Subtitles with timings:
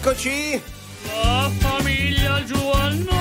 [0.00, 0.62] Eccoci.
[1.24, 3.16] La famiglia Giovanno.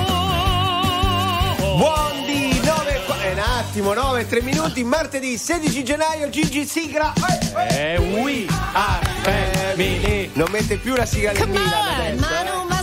[1.76, 7.12] Buon di 9 qua- eh, un attimo, 9 3 minuti, martedì 16 gennaio Gigi sigla.
[7.16, 7.94] Eh, eh.
[7.94, 10.30] E we are family.
[10.34, 12.26] Non mette più la sigla del Come Milan on, adesso.
[12.26, 12.77] eh.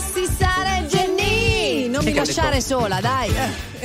[2.11, 2.65] Mi lasciare detto?
[2.79, 3.33] sola, dai.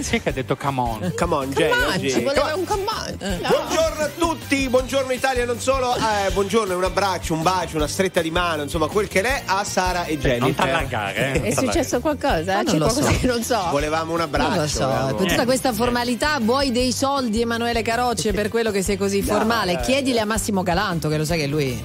[0.00, 1.12] Sì che ha detto come on.
[1.16, 2.10] Come on, Jay, Come on, oggi.
[2.10, 2.58] ci voleva Come on.
[2.60, 3.38] un come on.
[3.42, 3.48] No.
[3.48, 5.94] Buongiorno a tutti, buongiorno Italia, non solo.
[5.96, 9.62] Eh, buongiorno, un abbraccio, un bacio, una stretta di mano, insomma, quel che l'è a
[9.64, 10.40] Sara e Jennifer.
[10.40, 11.42] Non t'allargare, eh.
[11.42, 12.54] È successo qualcosa?
[12.56, 13.18] Non C'è lo qualcosa so.
[13.18, 13.66] che non so.
[13.70, 14.48] Volevamo un abbraccio.
[14.50, 18.70] Non lo so, volevamo- per tutta questa formalità vuoi dei soldi Emanuele Carocci per quello
[18.70, 19.80] che sei così formale?
[19.80, 21.82] Chiedili a Massimo Galanto che lo sai che lui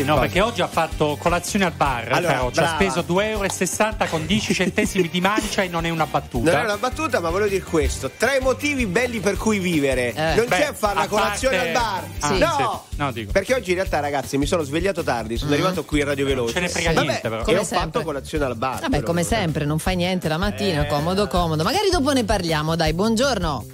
[0.00, 3.86] Sì, no, perché oggi ha fatto colazione al bar, Allora, però ci ha speso 2,60
[3.94, 6.50] euro con 10 centesimi di mancia e non è una battuta.
[6.52, 10.12] Non è una battuta, ma volevo dire questo: tre motivi belli per cui vivere.
[10.14, 10.34] Eh.
[10.36, 12.04] non Beh, c'è fare la colazione parte- al bar.
[12.20, 12.38] Ah, Sì.
[12.38, 12.84] No!
[12.90, 12.96] sì.
[12.96, 13.32] No, dico.
[13.32, 16.52] Perché oggi in realtà, ragazzi, mi sono svegliato tardi, sono arrivato qui in Radio Veloce.
[16.54, 17.40] ce ne frega Vabbè, niente, però.
[17.40, 17.78] E Come ho sempre.
[17.86, 18.80] fatto colazione al bar.
[18.80, 20.86] Vabbè, come non- sempre, non fai niente la mattina, Eh.
[20.86, 21.62] comodo comodo.
[21.62, 23.64] Magari dopo ne parliamo, dai, buongiorno.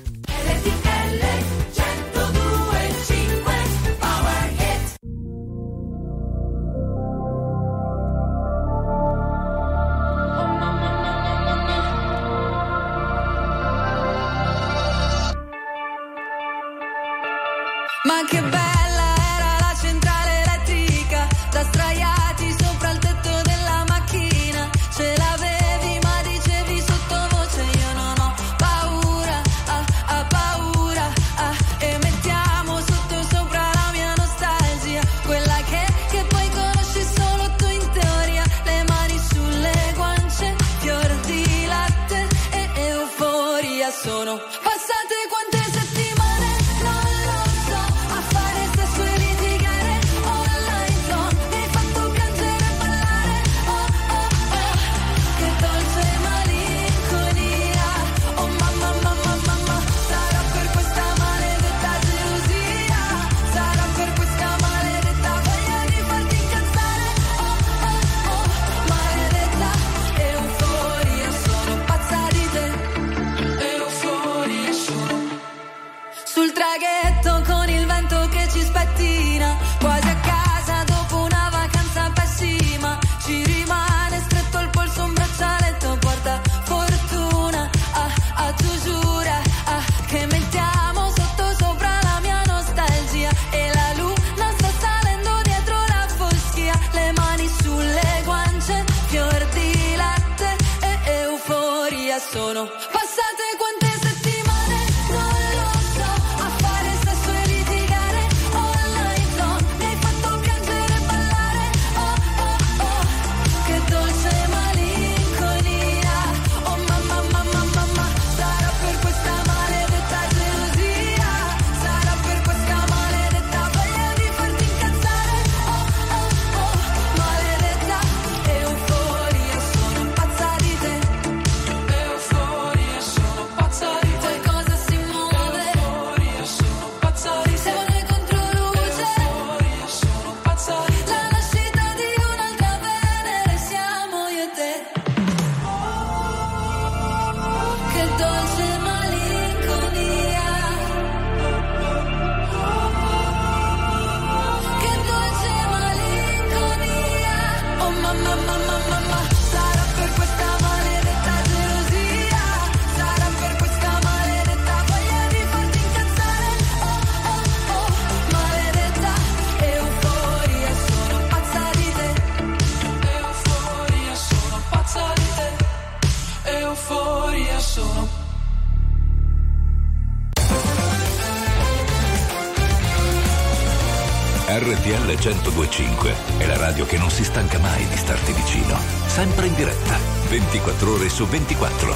[185.33, 188.77] 1025 è la radio che non si stanca mai di starti vicino.
[189.07, 189.97] Sempre in diretta,
[190.29, 191.95] 24 ore su 24.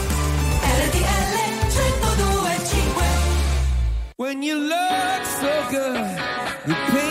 [0.62, 1.36] RTL
[1.68, 3.04] 1025.
[4.16, 6.16] When you look so good,
[6.64, 7.05] the pain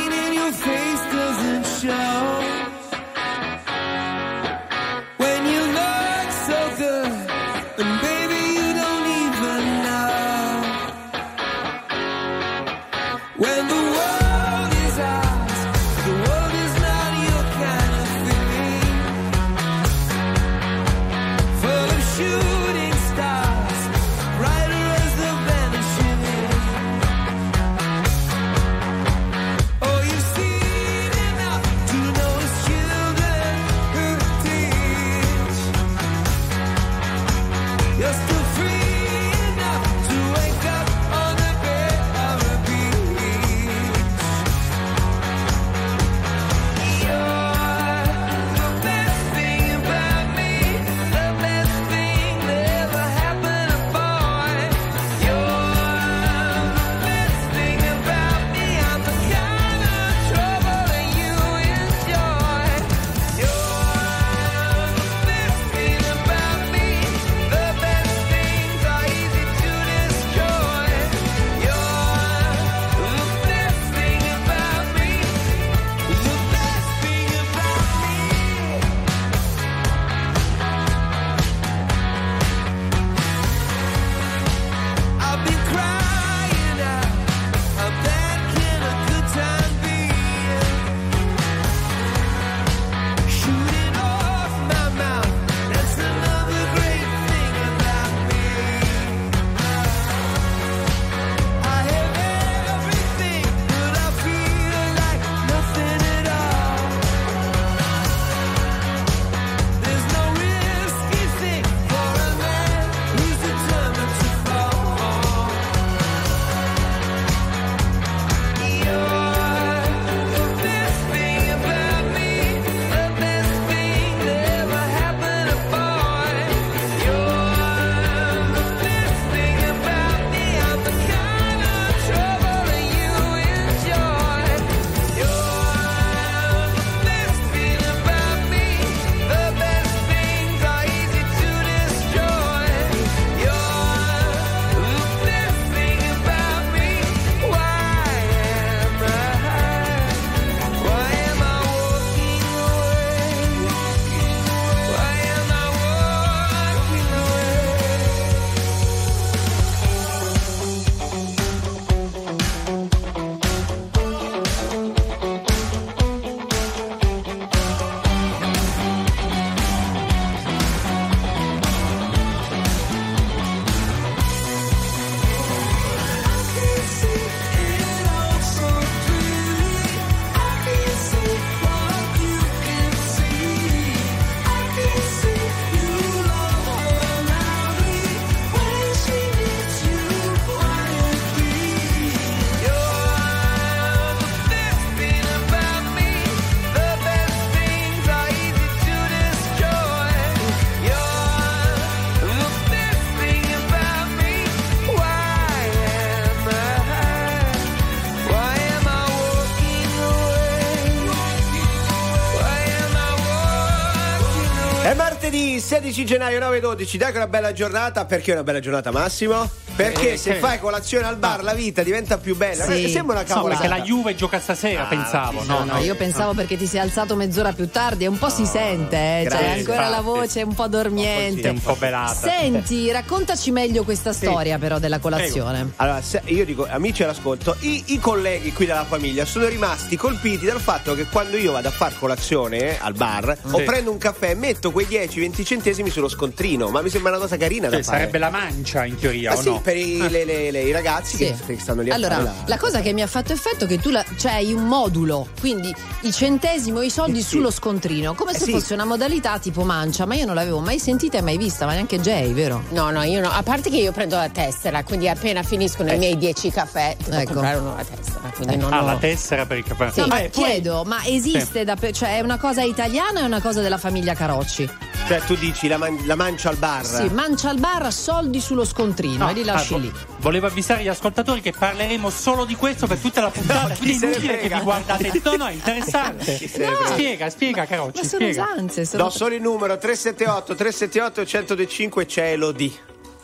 [215.65, 218.05] 16 gennaio 9.12, dai che una bella giornata.
[218.05, 219.64] Perché è una bella giornata, Massimo?
[219.75, 222.63] Perché Eh, se che- fai colazione al bar la vita diventa più bella.
[222.65, 222.85] Sì.
[222.85, 223.59] Eh, Sembra una No, cavolata.
[223.61, 225.41] perché la Juve gioca stasera, Ah, pensavo.
[225.41, 225.79] sì, No, No, no.
[225.79, 229.23] io pensavo perché ti sei alzato mezz'ora più tardi e un po' si sente, eh,
[229.25, 231.49] grazie, cioè ancora la voce un po' È dormiente.
[231.49, 232.13] un po' velata.
[232.13, 235.73] Senti, raccontaci meglio questa storia però della colazione.
[235.77, 240.45] Allora, se- io dico, amici all'ascolto, i, i colleghi qui della famiglia sono rimasti colpiti
[240.45, 243.97] dal fatto che quando io vado a far colazione eh, al bar o prendo un
[243.97, 247.83] caffè metto quei 10-20 centesimi sullo scontrino, ma mi sembra una cosa carina da Cioè,
[247.83, 247.97] fare.
[247.99, 249.59] sarebbe la mancia in teoria, Ah, o sì, no?
[249.65, 251.25] Per i, le- le- le- i ragazzi Sì.
[251.25, 253.79] che, che stanno lì a Allora, la cosa che mi ha fatto effetto è che
[253.79, 257.29] tu la- cioè, hai un modulo, quindi i centesimi o i soldi Eh sì.
[257.29, 258.51] sullo scontrino, come Eh se sì.
[258.51, 261.73] fosse una modalità tipo mancia, ma io non l'avevo mai sentita e mai vista, ma
[261.73, 262.61] neanche Jay, vero?
[262.69, 263.31] No, no, io no.
[263.31, 265.95] A parte che io prendo la tessera, quindi appena finiscono Eh.
[265.95, 267.31] i miei 10 caffè, devo Ecco.
[267.33, 268.31] comprare una tessera.
[268.35, 268.85] Quindi non Ah, ho...
[268.85, 269.91] la tessera per il caffè.
[269.99, 273.25] No, ma Eh, poi- chiedo, ma esiste da cioè è una cosa italiana o è
[273.25, 274.69] una cosa della famiglia Carocci?
[275.07, 276.83] Cioè, tu dici la, man- la mancia al bar.
[276.83, 279.93] Sì, mancia al bar, soldi sullo scontrino No, e li lasci ah, lì.
[280.17, 283.67] Volevo avvisare gli ascoltatori che parleremo solo di questo per tutta la puntata.
[283.67, 285.21] No, quindi ne inutile che vi guardate.
[285.23, 286.37] No, no, è interessante.
[286.39, 286.85] Frega.
[286.87, 288.01] Spiega, spiega, Carocci.
[288.01, 288.43] Ma sono spiega.
[288.43, 292.73] usanze, sono Do solo il numero 378 378 1025 c'è Elodie.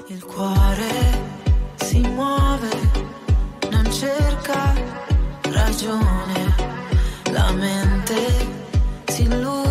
[0.06, 0.90] Il cuore
[1.78, 2.70] si muove,
[3.72, 4.74] non cerca
[5.42, 6.56] ragione,
[7.32, 8.48] la mente
[9.08, 9.71] si illude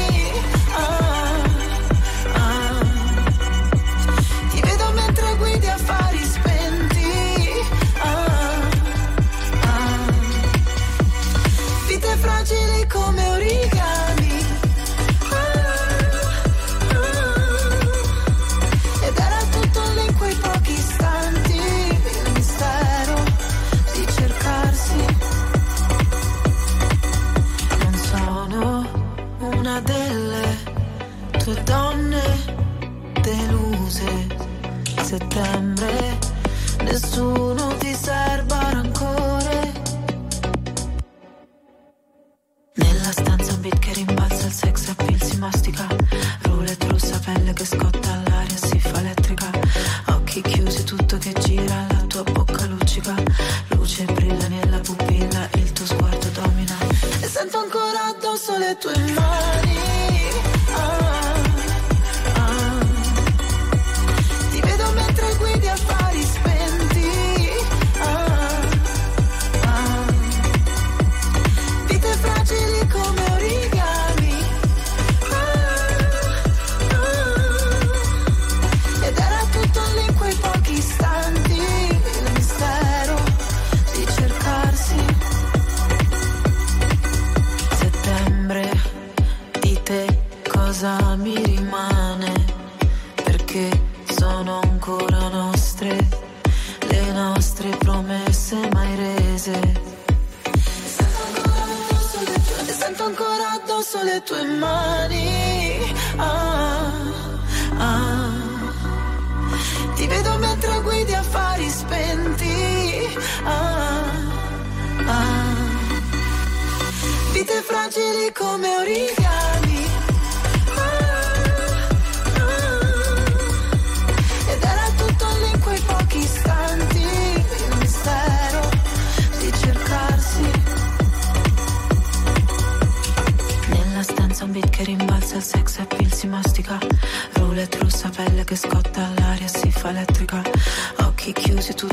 [12.87, 14.45] come origami
[15.29, 15.35] Ah,
[16.89, 17.07] ah.
[19.07, 23.23] ed era tutto lì in quei pochi istanti il mistero
[23.93, 25.05] di cercarsi
[27.79, 28.87] non sono
[29.39, 30.57] una delle
[31.43, 32.23] tue donne
[33.21, 34.27] deluse.
[35.03, 36.17] Settembre,
[36.83, 37.60] nessuno
[58.81, 59.20] addosso le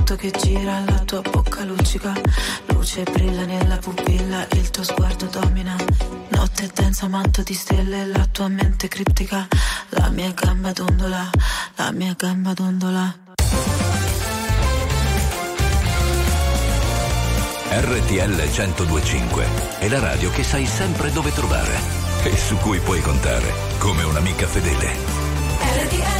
[0.08, 2.14] tutto che gira, la tua bocca luccica.
[2.68, 5.76] Luce brilla nella pupilla, il tuo sguardo domina.
[6.28, 9.46] Notte densa, manto di stelle, la tua mente criptica.
[9.90, 11.28] La mia gamba dondola,
[11.74, 13.18] la mia gamba dondola.
[17.70, 19.46] RTL 1025
[19.78, 21.78] è la radio che sai sempre dove trovare
[22.22, 24.90] e su cui puoi contare come un'amica fedele.
[25.60, 26.17] RTL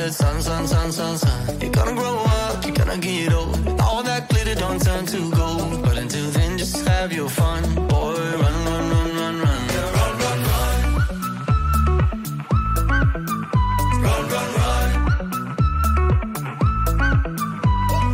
[0.00, 1.60] said, son, son, son, son, son.
[1.60, 3.80] You're gonna grow up, you're gonna get old.
[3.80, 5.82] All that glitter don't turn to gold.
[5.82, 8.16] But until then, just have your fun, boy.
[8.42, 9.60] Run, run, run, run, run.
[9.98, 10.78] Run, run, run.
[14.06, 14.88] Run, run, run.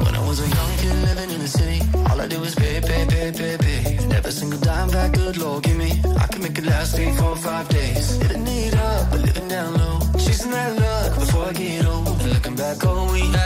[0.04, 2.80] When I was a young kid living in the city, all I did was pay,
[2.80, 3.80] pay, pay, pay, pay.
[4.16, 5.90] Every single dime that good Lord give me,
[6.22, 8.18] I can make it last three, four, five days.
[8.18, 8.35] Didn't
[12.82, 13.45] And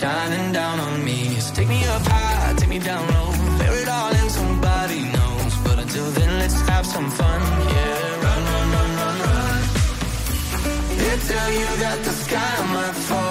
[0.00, 1.40] shining down on me.
[1.40, 5.52] So take me up high, take me down low, bear it all and somebody knows.
[5.64, 7.40] But until then, let's have some fun.
[7.74, 9.62] Yeah, run, run, run, run, run.
[11.00, 13.25] They tell you that the sky might fall.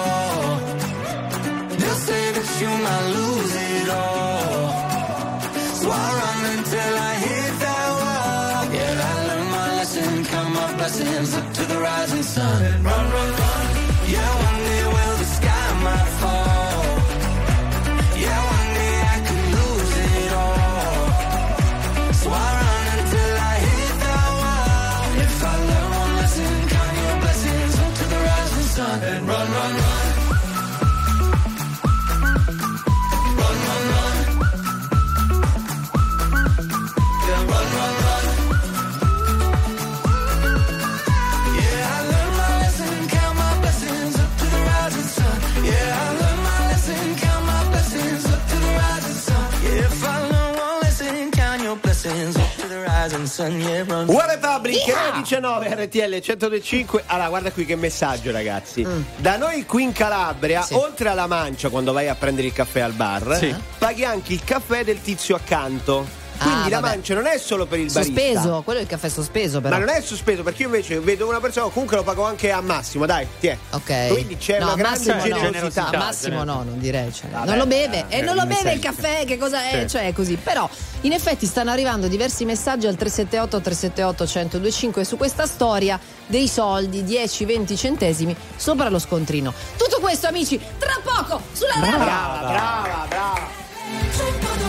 [53.82, 54.06] Rising sun.
[54.06, 54.08] Yeah, run.
[54.08, 54.76] One Republic
[55.22, 60.74] 19 RTL 105 allora guarda qui che messaggio ragazzi da noi qui in Calabria Sì.
[60.74, 63.54] oltre alla mancia quando vai a prendere il caffè al bar Sì.
[63.78, 67.78] paghi anche il caffè del tizio accanto quindi Ah, la mancia non è solo per
[67.78, 69.78] il barista Sospeso, quello è il caffè sospeso però.
[69.78, 72.60] ma non è sospeso perché io invece vedo una persona comunque lo pago anche a
[72.60, 74.08] massimo dai ti è Ok.
[74.08, 75.40] quindi c'è No, una grande Massimo no.
[75.42, 77.12] generosità A Massimo no, non direi.
[77.12, 78.04] cioè, Vabbè, non lo beve.
[78.08, 79.00] eh, e non lo beve il senso.
[79.02, 79.80] caffè, che cosa è?
[79.82, 79.88] Sì.
[79.88, 80.36] Cioè, è così.
[80.36, 80.68] Però,
[81.02, 87.02] in effetti, stanno arrivando diversi messaggi al 378 378 1025 su questa storia dei soldi,
[87.02, 89.52] 10-20 centesimi sopra lo scontrino.
[89.76, 91.98] Tutto questo, amici, tra poco sulla radio.
[91.98, 94.65] brava brava brava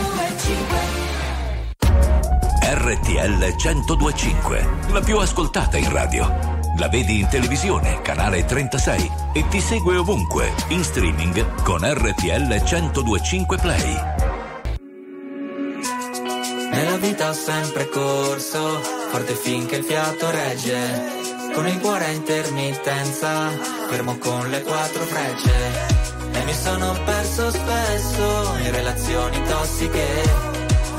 [2.70, 6.60] RTL 1025, la più ascoltata in radio.
[6.76, 13.56] La vedi in televisione, canale 36 e ti segue ovunque, in streaming con RTL 1025
[13.56, 13.96] Play.
[16.70, 18.82] Nella vita ho sempre corso,
[19.12, 21.50] forte finché il fiato regge.
[21.54, 23.48] Con il cuore a intermittenza,
[23.88, 25.52] fermo con le quattro frecce.
[26.32, 30.57] E mi sono perso spesso in relazioni tossiche.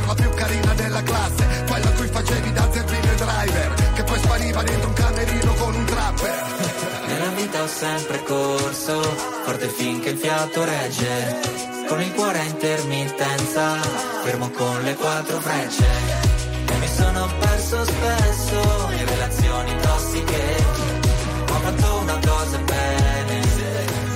[0.00, 4.18] La più carina della classe Quella a cui facevi da zerbino e driver Che poi
[4.18, 6.44] spariva dentro un camerino con un trapper
[7.06, 9.00] Nella vita ho sempre corso,
[9.44, 11.40] forte finché il fiato regge.
[11.86, 13.74] Con il cuore a intermittenza,
[14.22, 15.86] fermo con le quattro frecce.
[16.68, 20.64] E mi sono perso spesso in relazioni tossiche.
[21.50, 23.40] Ho fatto una cosa bene,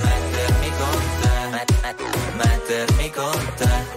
[0.03, 3.96] mettermi con te, met- met- mettermi con te,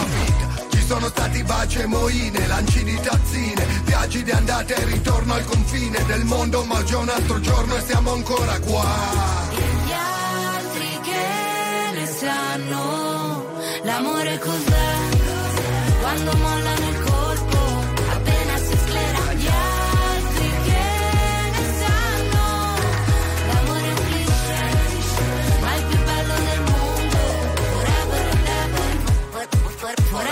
[0.91, 6.03] Sono stati baci e moine, lanci di tazzine, viaggi di andata e ritorno al confine
[6.03, 8.83] del mondo, ma già un altro giorno e siamo ancora qua.
[9.51, 13.45] Gli altri che ne sanno
[13.83, 14.95] l'amore cos'è?
[16.01, 17.10] Quando mollano il colpo,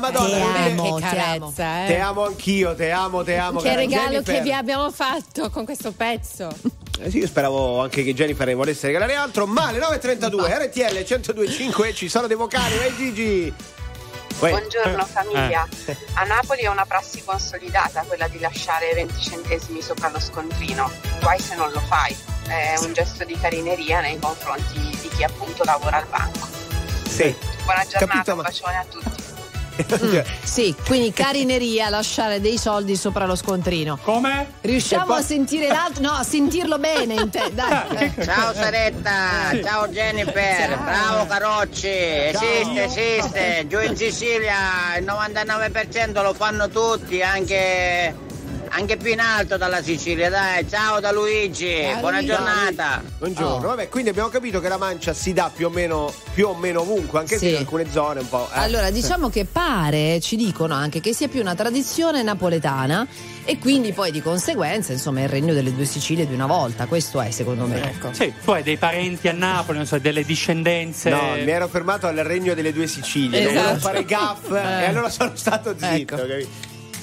[0.00, 0.28] madonna.
[0.28, 1.86] Te veramente- amo, che carezza, eh.
[1.86, 3.60] Te amo anch'io, te amo, te amo.
[3.60, 4.34] Che regalo Jennifer.
[4.34, 6.48] che vi abbiamo fatto con questo pezzo.
[7.00, 10.96] Eh sì, io speravo anche che Jennifer ne volesse regalare altro, ma alle 9.32 RTL
[10.98, 13.54] 102.5 ci sono dei vocali, vai Gigi!
[14.40, 14.50] Uè.
[14.50, 15.68] Buongiorno famiglia.
[15.84, 15.96] Eh.
[16.14, 20.90] A Napoli è una prassi consolidata quella di lasciare 20 centesimi sopra lo scontrino.
[21.20, 22.16] Guai se non lo fai.
[22.46, 26.48] È un gesto di carineria nei confronti di chi appunto lavora al banco.
[27.06, 27.34] Sì.
[27.64, 29.09] Buona giornata, Capito, un bacione a tutti.
[30.42, 33.98] Sì, quindi carineria lasciare dei soldi sopra lo scontrino.
[34.02, 34.54] Come?
[34.62, 36.02] Riusciamo poi- a sentire l'altro?
[36.02, 37.50] No, a sentirlo bene in te.
[37.52, 38.12] Dai.
[38.16, 38.24] eh.
[38.24, 39.10] Ciao Saretta,
[39.62, 40.82] ciao Jennifer, Ciao.
[40.82, 48.14] bravo Carocci, esiste, esiste, giù in Sicilia il 99% lo fanno tutti, anche,
[48.80, 52.32] anche più in alto dalla Sicilia, dai, ciao da Luigi, Ciao, buona Luigi.
[52.32, 53.02] giornata.
[53.18, 53.68] Buongiorno, Oh.
[53.68, 56.80] vabbè, quindi abbiamo capito che la mancia si dà più o meno, più o meno
[56.80, 57.50] ovunque, anche se Sì.
[57.52, 58.48] in alcune zone un po'.
[58.54, 58.58] eh.
[58.58, 63.06] Allora, diciamo che pare, ci dicono anche che sia più una tradizione napoletana
[63.44, 66.86] e quindi poi di conseguenza, insomma, è il regno delle due Sicilie di una volta.
[66.86, 67.82] Questo è, secondo me.
[67.82, 68.14] Ecco.
[68.14, 71.10] Sì, tu hai dei parenti a Napoli, non so, delle discendenze.
[71.10, 73.62] No, mi ero fermato al regno delle due Sicilie, non Esatto.
[73.66, 74.82] volevo fare gaff Eh.
[74.82, 76.26] e allora sono stato zitto, Ecco.
[76.26, 76.48] capito?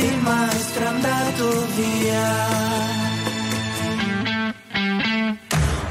[0.00, 2.26] il maestro è andato via.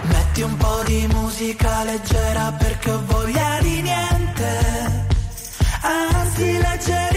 [0.02, 5.06] Metti un po' di musica leggera perché ho voglia di niente,
[5.82, 7.17] anzi leggerissima.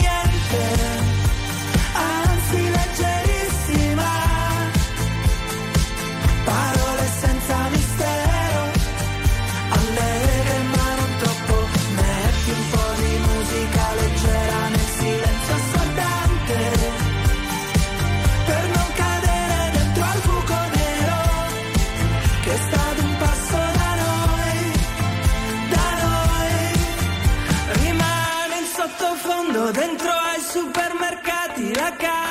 [31.91, 32.30] supermercati,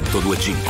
[0.00, 0.69] RTL 1025.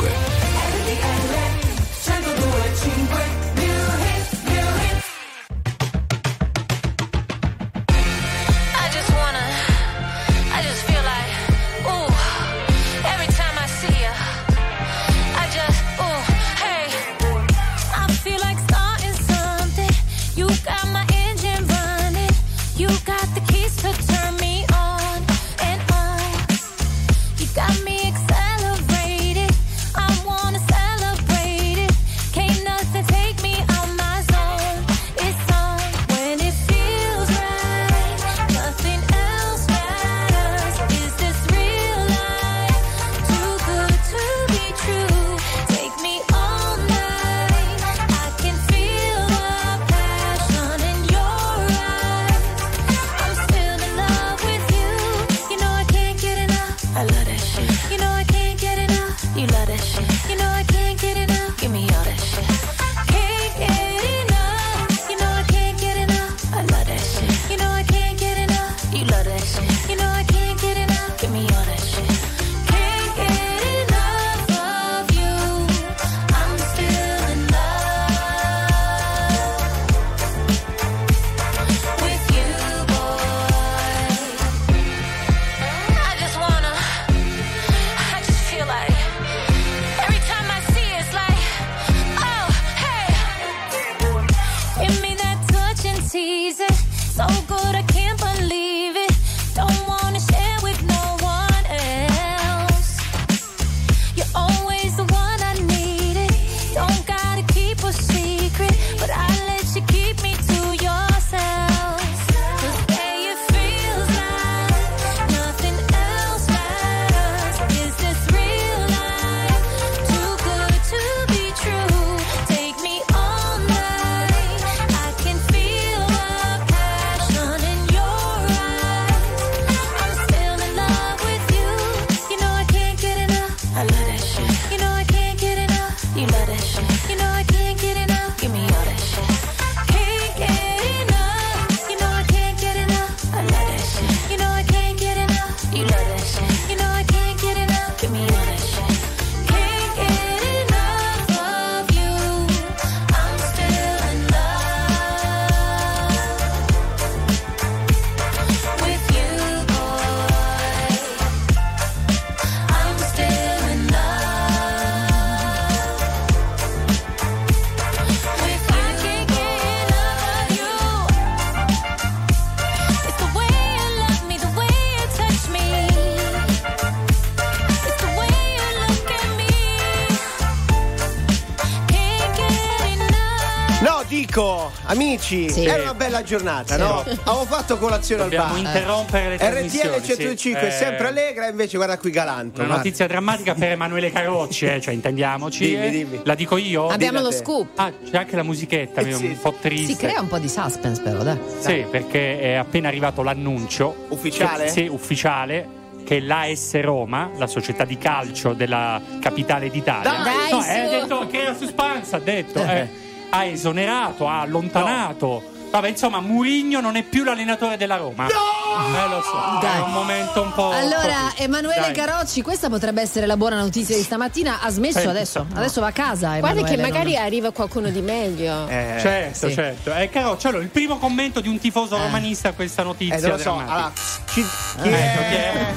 [185.35, 185.65] amici, Sì.
[185.65, 186.79] era una bella giornata, Sì.
[186.81, 186.99] no?
[187.23, 188.75] Avevo fatto colazione Dobbiamo al bar.
[188.75, 190.77] interrompere le RTL trasmissioni, 105 è sì.
[190.77, 192.59] sempre Eh, allegra, invece guarda qui galanto.
[192.61, 195.65] Una ma- notizia drammatica per Emanuele Carocci, eh, cioè intendiamoci.
[195.65, 195.89] Dimmi, eh.
[195.89, 196.19] dimmi.
[196.23, 196.87] La dico io?
[196.87, 197.35] Abbiamo Dilla lo te.
[197.43, 197.67] scoop.
[197.79, 199.93] Ah, c'è anche la musichetta, Eh, un po' triste.
[199.93, 201.39] Si crea un po' di suspense, però, dai.
[201.59, 204.05] Sì, perché è appena arrivato l'annuncio.
[204.09, 204.65] Ufficiale?
[204.65, 205.79] Che- sì, ufficiale.
[206.03, 210.67] Che l'AS Roma, la società di calcio della capitale d'Italia, Dai, no, su.
[210.69, 212.89] eh, ha detto che era suspense, ha detto, eh,
[213.31, 215.49] ha esonerato, ha allontanato.
[215.71, 218.27] Vabbè, insomma, Murigno non è più l'allenatore della Roma.
[218.27, 219.77] Eh, lo so, Dai.
[219.77, 220.69] è un momento un po'.
[220.71, 221.93] Allora, un po' Emanuele Dai.
[221.93, 224.59] Carocci, questa potrebbe essere la buona notizia di stamattina.
[224.61, 225.45] Ha smesso Eh, adesso.
[225.49, 225.57] no.
[225.57, 226.27] Adesso va a casa.
[226.39, 228.67] Guarda Emanuele, che magari non- arriva qualcuno di meglio.
[228.67, 229.53] Eh, Certo, sì.
[229.53, 229.93] certo.
[229.93, 231.99] Eh, Carocci, allora, il primo commento di un tifoso Eh.
[232.01, 233.15] romanista a questa notizia.
[233.15, 233.51] eh, non lo so.
[233.57, 233.91] Allora,
[234.25, 234.45] chi,
[234.81, 235.27] chi Ecco, è?
[235.29, 235.73] chi è?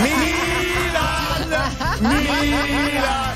[0.00, 1.70] Milan!
[2.00, 2.83] Milan!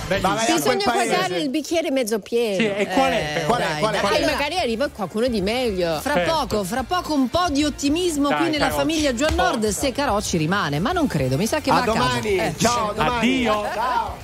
[0.08, 0.32] Bellissimo.
[0.34, 2.56] A Bisogna guardare il bicchiere mezzo pieno.
[2.56, 3.34] Sì, e qual è?
[3.42, 3.44] Eh?
[3.44, 3.64] Qual è?
[3.68, 4.00] dai, Qual è?
[4.00, 4.16] Qual è?
[4.16, 6.00] Allora, magari arriva qualcuno di meglio.
[6.00, 6.32] Fra Certo.
[6.32, 9.80] poco, fra poco un po' di ottimismo Dai, qui nella Carocci, famiglia Giovanni Nord forza.
[9.80, 11.98] se Carocci rimane, ma non credo, mi sa che va A a casa.
[11.98, 12.36] domani.
[12.36, 12.54] Eh.
[12.58, 13.16] Ciao, a domani.
[13.46, 13.66] Addio.
[13.74, 14.16] Ciao.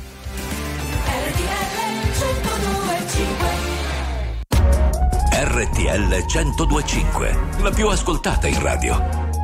[5.30, 9.23] RTL 1025, la più ascoltata in radio.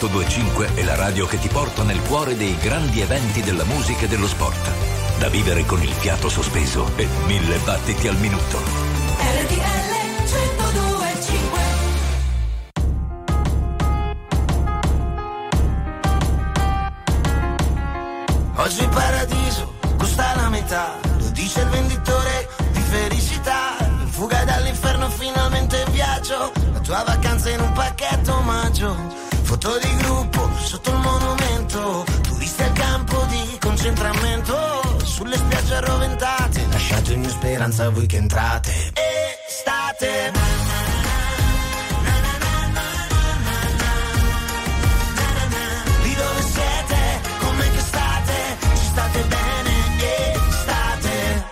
[0.00, 4.08] 1025 è la radio che ti porta nel cuore dei grandi eventi della musica e
[4.08, 4.70] dello sport.
[5.18, 8.58] Da vivere con il fiato sospeso e mille battiti al minuto.
[9.18, 11.60] RTL 1025
[18.54, 23.76] Oggi il paradiso costa la metà, lo dice il venditore di felicità.
[23.80, 29.27] In fuga dall'inferno finalmente in viaggio, la tua vacanza in un pacchetto omaggio.
[29.60, 34.54] Foto di gruppo sotto il monumento, turisti al campo di concentramento.
[35.02, 38.70] Sulle spiagge arroventate, lasciate ogni speranza voi che entrate.
[38.70, 40.32] E state.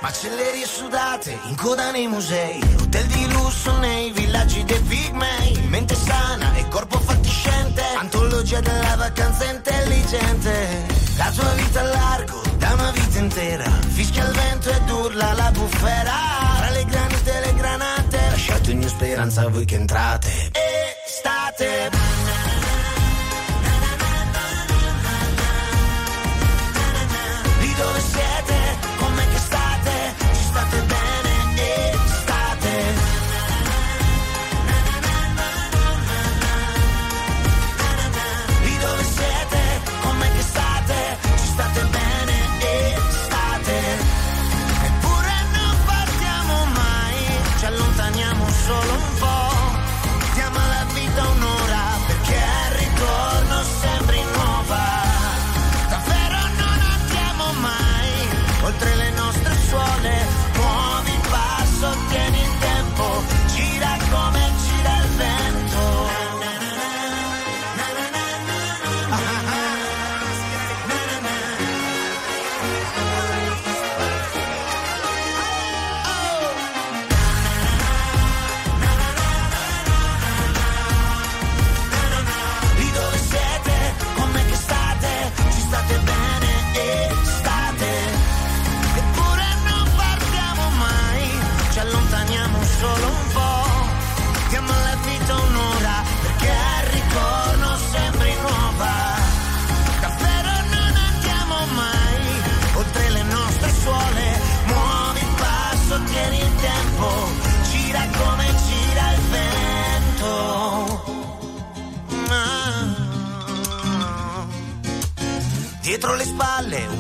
[0.00, 6.54] Macellerie sudate, in coda nei musei, hotel di lusso nei villaggi dei pigmei, mente sana
[6.54, 7.00] e corpo
[7.46, 10.86] fatiscente, antologia della vacanza intelligente.
[11.16, 15.50] La tua vita a largo, da una vita intera, fischia il vento ed urla la
[15.52, 16.14] bufera.
[16.56, 20.50] Tra le granite e le granate, lasciate ogni speranza a voi che entrate.
[21.06, 21.90] Estate.
[27.60, 28.25] Lì dove siete,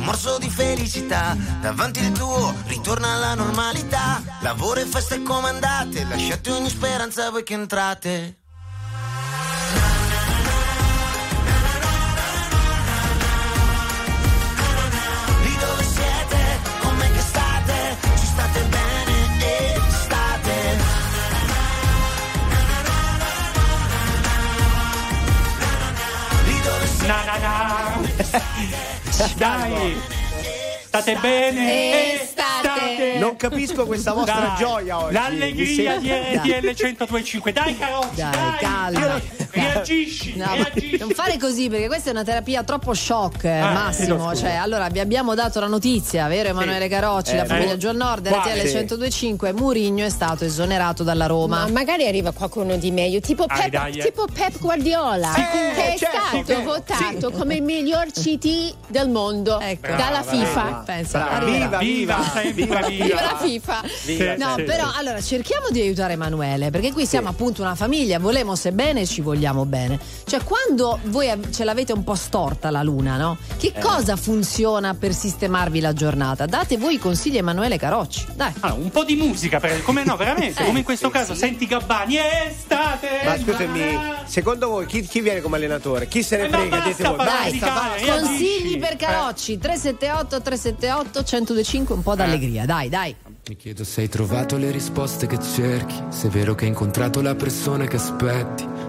[0.06, 4.22] morso di felicità, davanti il tuo ritorna alla normalità.
[4.40, 8.45] Lavoro e feste comandate, lasciate ogni speranza voi che entrate.
[29.36, 29.96] Dai,
[30.86, 32.14] state bene?
[32.14, 33.16] E state.
[33.18, 35.12] Non capisco questa vostra Dai, gioia oggi.
[35.14, 37.52] L'allegria di sembra- RTL 1025.
[37.52, 38.58] Dai, Carocci, Dai, dai.
[38.58, 39.20] calma.
[39.62, 40.96] Reagisci, No, reagisci.
[40.98, 44.34] non fare così perché questa è una terapia troppo shock, eh, Ah, Massimo.
[44.34, 47.46] Cioè, allora vi abbiamo dato la notizia, vero Emanuele Carocci, Eh, la eh.
[47.46, 48.62] famiglia John Nord, Quale?
[48.62, 48.76] RTL Sì.
[48.76, 51.60] 102.5, Murigno è stato esonerato dalla Roma.
[51.64, 54.02] Ma magari arriva qualcuno di meglio, tipo Dai, Pep, dai, eh.
[54.04, 59.58] tipo Pep Guardiola, Sicuro, che è certo, stato votato come il miglior CT del mondo
[59.60, 59.86] Ecco.
[59.88, 60.82] dalla Brava, FIFA.
[60.84, 61.78] Brava, arriverà.
[61.78, 62.86] viva, Viva, viva, viva.
[62.88, 63.04] viva.
[63.06, 63.82] Viva la FIFA!
[64.02, 64.62] Sì, No, sì.
[64.64, 69.02] però allora cerchiamo di aiutare Emanuele, perché qui siamo appunto una famiglia, volemo se bene
[69.02, 69.98] e ci vogliamo bene.
[70.24, 73.36] Cioè, quando voi ce l'avete un po' storta la luna, no?
[73.56, 73.80] Che Eh.
[73.80, 76.46] cosa funziona per sistemarvi la giornata?
[76.46, 78.26] Date voi i consigli a Emanuele Carocci.
[78.34, 78.52] Dai.
[78.60, 81.66] Allora, un po' di musica, per- come no, veramente, Eh, come in questo caso, senti
[81.66, 82.16] Gabbani,
[82.48, 83.08] estate!
[83.24, 86.08] Ma scusami, secondo voi chi, chi viene come allenatore?
[86.08, 86.68] Chi se ne Eh, frega?
[86.76, 87.16] basta Dite voi.
[87.16, 87.66] basta.
[87.66, 88.26] cane, reagisci.
[88.26, 92.64] Consigli per Carocci 378 378 1025 un po' d'allegria.
[92.64, 93.14] Dai, dai.
[93.48, 97.20] Mi chiedo se hai trovato le risposte che cerchi, se è vero che hai incontrato
[97.22, 98.66] la persona che aspetti.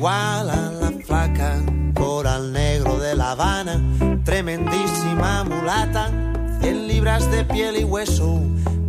[0.00, 1.62] Igual a la flaca,
[1.94, 3.78] coral negro de La Habana,
[4.24, 6.10] tremendísima mulata,
[6.62, 8.40] 100 libras de piel y hueso,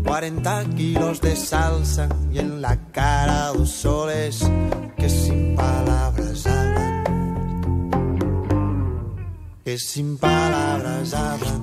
[0.05, 4.49] 40 kilos de salsa y en la cara dos soles
[4.95, 7.03] que sin palabras hablan,
[9.65, 11.61] que sin palabras hablan.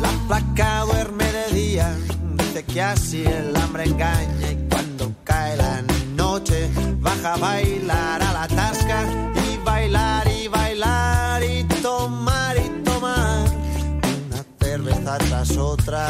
[0.00, 1.94] La placa duerme de día,
[2.38, 4.49] dice que así el hambre engaña
[7.20, 9.04] bailar a la tasca
[9.44, 13.46] y bailar y bailar y tomar y tomar.
[14.26, 16.08] Una cerveza tras otra,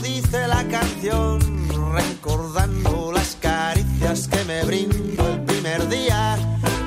[0.00, 1.40] dice la canción,
[1.92, 6.36] recordando las caricias que me brindó el primer día.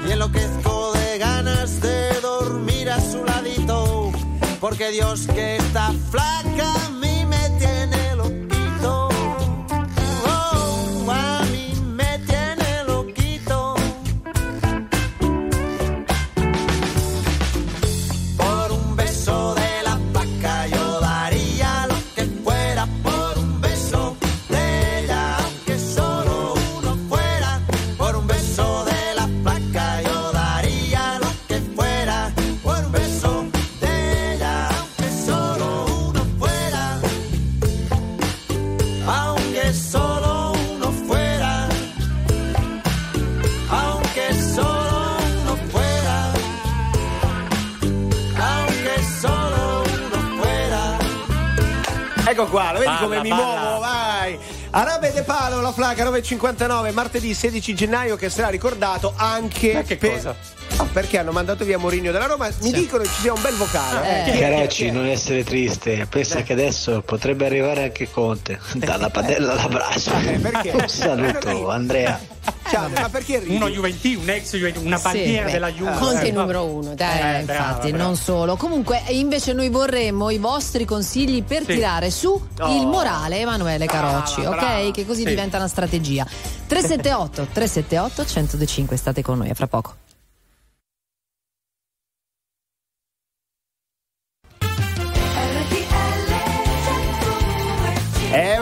[0.08, 4.12] Y enloquezco de ganas de dormir a su ladito,
[4.60, 6.74] porque Dios que está flaca
[53.08, 53.80] vedi Balla, come mi muovo?
[53.80, 54.38] Vai!
[54.72, 59.98] Arabe De Palo, la flaca 9.59, martedì 16 gennaio che sarà ricordato anche Ma che
[59.98, 60.36] per- cosa?
[60.78, 62.50] Ah, Perché hanno mandato via Mourinho della Roma?
[62.62, 64.26] Mi dicono che ci sia un bel vocale.
[64.26, 64.32] eh.
[64.32, 64.92] Chi Carocci, è?
[64.92, 68.58] non essere triste, pensa che adesso potrebbe arrivare anche Conte.
[68.76, 70.12] Dalla padella all'abbraccio.
[70.26, 70.70] Eh, perché?
[70.72, 72.31] Un saluto, Andrea.
[72.72, 73.56] Ciao, ma perché ridi?
[73.56, 75.92] Uno Juventino, un ex Juventino, una Sì, bandiera beh, della Juve.
[75.98, 77.20] Conte Eh, numero uno, dai.
[77.20, 78.04] Eh, Eh, infatti, brava.
[78.04, 78.56] non solo.
[78.56, 81.74] Comunque, invece, noi vorremmo i vostri consigli per Sì.
[81.76, 82.76] tirare su Oh.
[82.80, 84.62] il morale Emanuele Carocci, Brava, ok?
[84.62, 84.92] brava.
[84.92, 85.28] Che così Sì.
[85.28, 86.26] diventa una strategia.
[86.68, 89.96] 378 378 1025, state con noi a fra poco.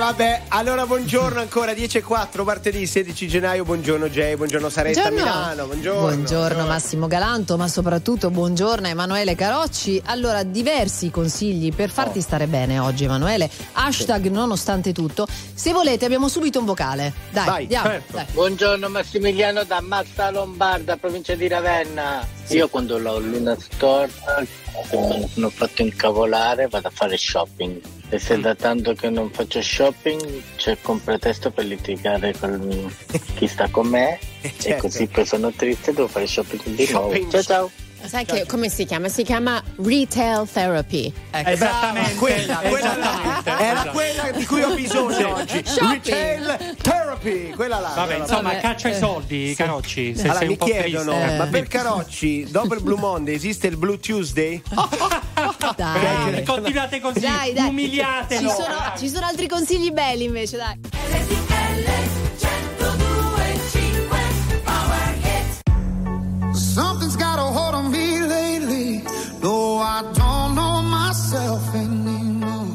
[0.09, 5.23] Vabbè, allora buongiorno ancora 10 e 4, martedì 16 gennaio, buongiorno Jay, buongiorno Saretta Buongiorno.
[5.31, 5.99] Milano, buongiorno.
[6.01, 10.01] Buongiorno Massimo Galanto, ma soprattutto buongiorno Emanuele Carocci.
[10.05, 12.21] Allora, diversi consigli per farti Oh.
[12.21, 13.49] stare bene oggi, Emanuele.
[13.73, 15.27] Hashtag nonostante tutto.
[15.53, 17.13] Se volete, abbiamo subito un vocale.
[17.29, 17.87] Dai, Vai, andiamo.
[17.89, 18.13] certo.
[18.15, 18.25] dai.
[18.31, 22.27] Buongiorno Massimiliano da Mazza Lombarda, provincia di Ravenna.
[22.47, 24.09] Io quando l'ho Luna Store
[25.35, 27.81] mi ho fatto incavolare, vado a fare shopping.
[28.09, 32.91] E se da tanto che non faccio shopping c'è un pretesto per litigare con
[33.35, 34.81] chi sta con me e certo.
[34.81, 37.11] così poi sono triste devo fare shopping di nuovo.
[37.11, 37.31] Shopping.
[37.31, 37.88] Ciao ciao!
[38.05, 39.07] Sai che, come si chiama?
[39.09, 41.13] Si chiama retail therapy.
[41.31, 41.49] Ecco.
[41.49, 42.15] Esattamente.
[42.15, 45.61] Quella, quella là, esattamente, era quella di cui ho bisogno oggi.
[45.65, 45.91] Shopping.
[46.05, 47.89] Retail therapy, quella là.
[47.95, 49.55] Vabbè, insomma, Vabbè, caccia i eh, soldi, sì.
[49.55, 50.15] Carocci.
[50.15, 51.37] Se Allora sei mi chiedono, triste.
[51.37, 54.61] ma per Carocci, dopo il Blue Monday esiste il Blue Tuesday?
[55.75, 56.35] Dai.
[56.35, 57.67] Eh, Continuate così, Dai, dai.
[57.69, 58.49] umiliatelo.
[58.49, 60.79] Ci sono, ci sono altri consigli belli invece, dai.
[69.41, 72.67] No, I don't know myself anymore.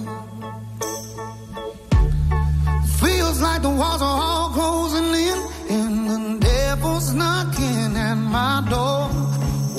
[3.00, 5.38] Feels like the walls are all closing in,
[5.76, 9.08] and the devil's knocking at my door.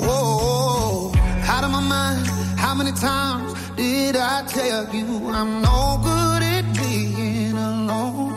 [0.06, 1.12] Whoa,
[1.52, 2.26] out of my mind.
[2.56, 8.32] How many times did I tell you I'm no good at being alone?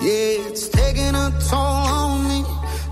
[0.00, 2.15] Yeah, it's taking a toll.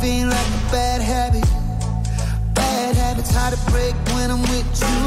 [0.00, 1.44] Body like a bad habit.
[2.54, 5.00] Bad habits hard to break when I'm with you.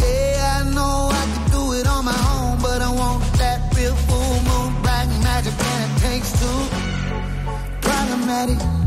[0.00, 3.94] Yeah, I know I can do it on my own, but I want that real
[4.06, 6.60] full moon, black magic, and it takes two.
[7.80, 8.83] Problematic.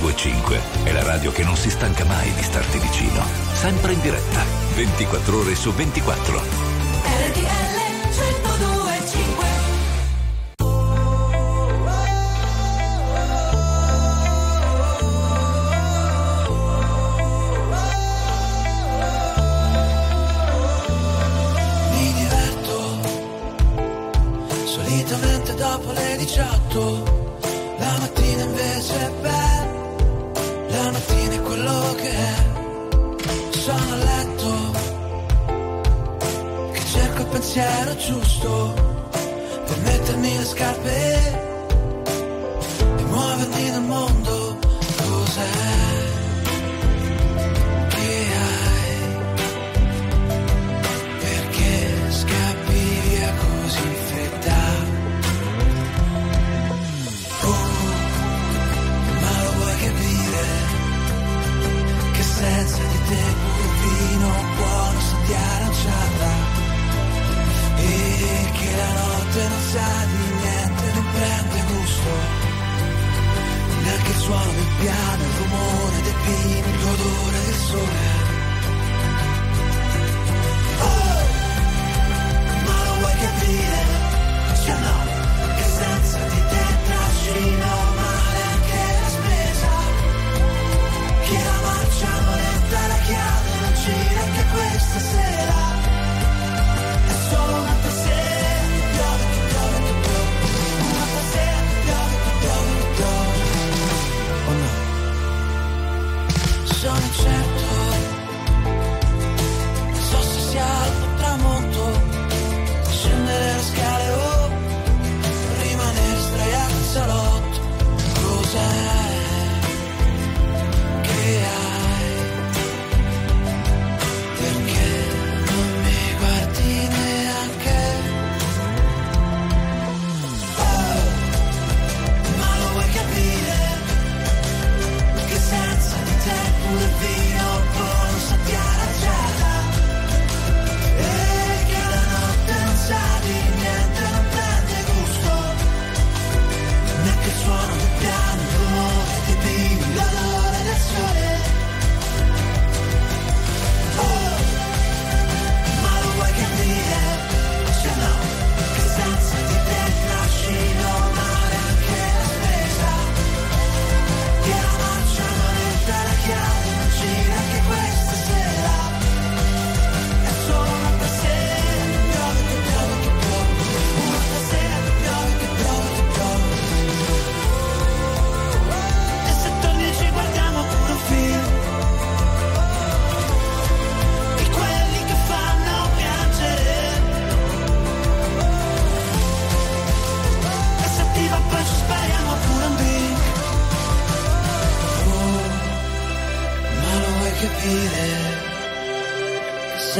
[0.00, 3.22] 1025 è la radio che non si stanca mai di starti vicino.
[3.52, 4.42] Sempre in diretta,
[4.74, 6.38] 24 ore su 24.
[6.38, 7.78] RTL
[8.08, 9.44] 1025
[21.92, 22.98] Mi diverto
[24.64, 27.28] solitamente dopo le 18.
[27.78, 29.69] La mattina invece è bella,
[30.70, 32.48] la mattina è quello che è.
[33.50, 34.50] Sono a letto,
[36.72, 38.74] che cerco il pensiero giusto
[39.66, 41.36] per mettermi le scarpe
[42.96, 44.19] e muovermi nel mondo.
[64.56, 66.30] Buono sa di aranciata
[67.76, 72.48] E che la notte non sa di niente, non prende gusto
[73.82, 78.08] Neanche il suono del piano, il rumore dei pini, l'odore del sole.
[80.80, 81.22] Oh,
[82.66, 83.78] ma lo vuoi capire?
[84.62, 87.99] Cioè no, che senza di te trascino
[94.92, 95.29] anche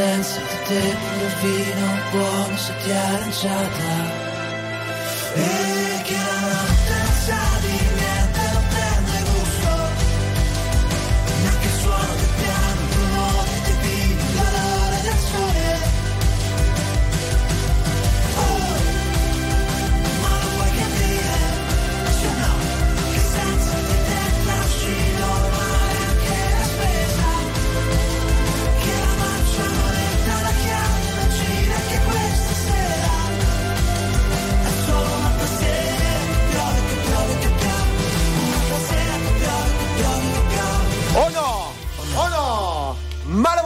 [0.01, 3.93] senza di te il vino buono se ti è aranciata.
[5.35, 5.80] E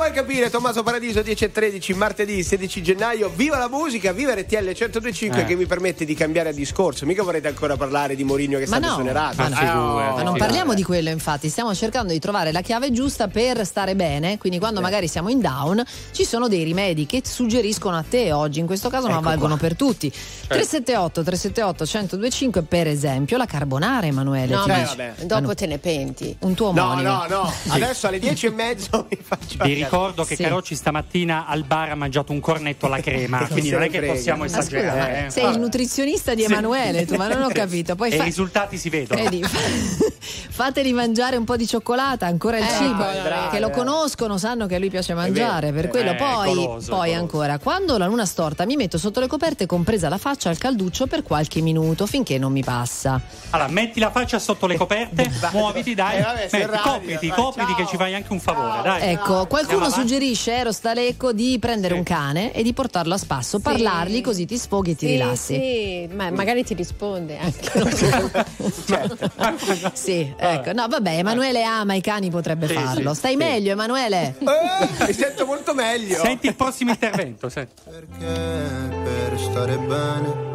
[0.05, 3.31] Ma lo vuoi capire, Tommaso Paradiso 10 e 13, martedì 16 gennaio.
[3.35, 5.45] Viva la musica, viva RTL 1025 Eh.
[5.47, 7.07] che mi permette di cambiare discorso.
[7.07, 9.37] Mica vorrete ancora parlare di Mourinho che Ma stato no, esonerato.
[9.39, 9.99] ma no.
[9.99, 13.65] Ah, Ma non parliamo di quello, infatti, stiamo cercando di trovare la chiave giusta per
[13.65, 14.37] stare bene.
[14.37, 18.61] Quindi, quando magari siamo in down, ci sono dei rimedi che suggeriscono a te oggi.
[18.61, 19.69] In questo caso, ma Ecco valgono qua.
[19.69, 20.11] per tutti.
[20.11, 24.55] 378 378 1025, per esempio, la carbonara, Emanuele.
[24.55, 25.15] No, ti ma dice.
[25.25, 26.37] dopo te ne penti.
[26.41, 27.09] Un tuo No, omonimo.
[27.09, 27.53] no, no.
[27.69, 30.43] Adesso alle 10 e mezzo mi faccio Vi ricordo che Sì.
[30.43, 34.43] Carocci stamattina al bar ha mangiato un cornetto alla crema, quindi non è che possiamo
[34.43, 35.27] Ma scusa, esagerare.
[35.27, 35.31] eh.
[35.31, 36.53] sei il nutrizionista di Sì.
[36.53, 37.95] Emanuele, tu, ma non ho capito.
[37.95, 39.23] Poi e fa- i risultati si vedono.
[39.23, 39.43] Vedi,
[40.51, 43.51] fateli mangiare un po' di cioccolata, ancora il Eh, cibo, bravo.
[43.51, 46.99] che lo conoscono, sanno che a lui piace mangiare, per quello Eh, poi, goloso, poi
[47.09, 47.19] goloso.
[47.19, 51.07] ancora, quando la luna storta mi metto sotto le coperte compresa la faccia al calduccio
[51.07, 53.21] per qualche minuto finché non mi passa.
[53.51, 56.19] Allora, metti la faccia sotto le coperte, muoviti, dai.
[56.19, 57.77] Eh, vabbè, Metti, radio, copriti, copriti ciao.
[57.77, 59.13] che ci fai anche un favore, dai.
[59.13, 60.01] Ecco, qualcuno Andiamo avanti.
[60.15, 64.57] suggerisce, Ero Stalecco, di prendere un cane e di portarlo a spasso, parlargli così ti
[64.59, 65.55] sfoghi e ti Sì, rilassi.
[65.55, 67.71] sì, ma magari ti risponde anche.
[67.79, 69.91] non so.
[69.95, 70.73] Sì, ecco.
[70.73, 73.13] No, vabbè, Emanuele ama i cani, potrebbe Sì, farlo.
[73.13, 73.37] sì, Stai sì.
[73.37, 74.35] meglio, Emanuele?
[74.39, 76.17] Eh, mi sento molto meglio.
[76.19, 77.49] Senti il prossimo intervento.
[77.49, 77.73] senti.
[78.19, 80.53] per stare bene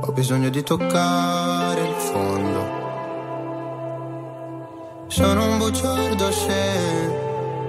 [0.00, 2.76] ho bisogno di toccare il fondo.
[5.08, 7.17] Sono un bugiardo se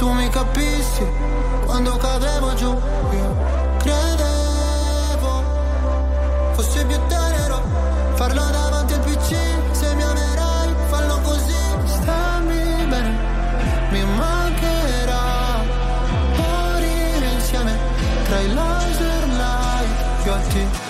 [0.00, 1.06] tu mi capissi
[1.66, 2.70] quando cadevo giù.
[2.70, 3.36] Io
[3.76, 5.32] credevo
[6.54, 7.62] fosse più tenero
[8.14, 9.36] farlo davanti al PC.
[9.72, 13.10] Se mi amerai, fallo così, stammi bene,
[13.90, 15.24] mi mancherà
[16.38, 17.76] morire insieme
[18.24, 20.89] tra i laser light io a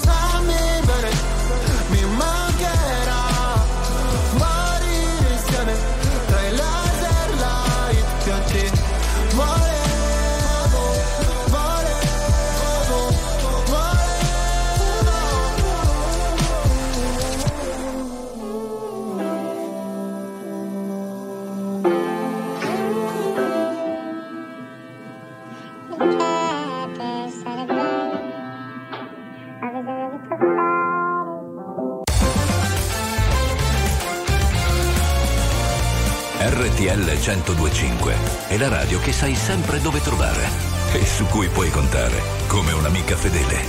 [37.21, 38.15] 1025
[38.47, 40.43] è la radio che sai sempre dove trovare
[40.91, 43.63] e su cui puoi contare come un'amica fedele.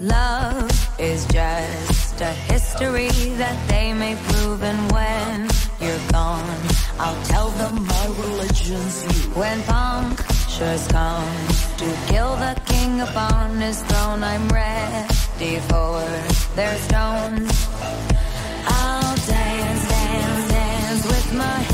[0.00, 3.08] Love is just a history
[3.38, 5.48] that they may prove, and when
[5.80, 6.44] you're gone,
[6.98, 9.30] I'll tell them my religion's you.
[9.32, 11.24] When punctures come
[11.78, 16.04] to kill the king upon his throne, I'm ready for
[16.54, 18.11] their stones.
[18.66, 21.71] I'll dance, dance, dance with my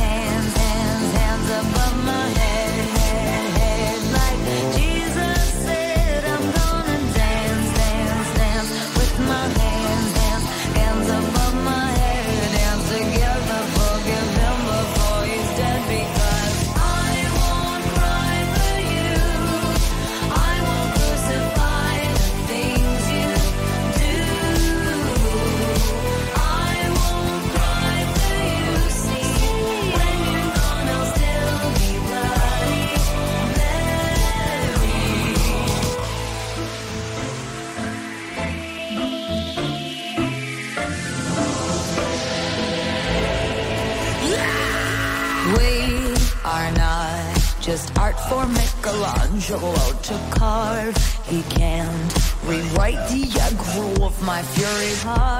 [54.38, 55.37] my fury heart.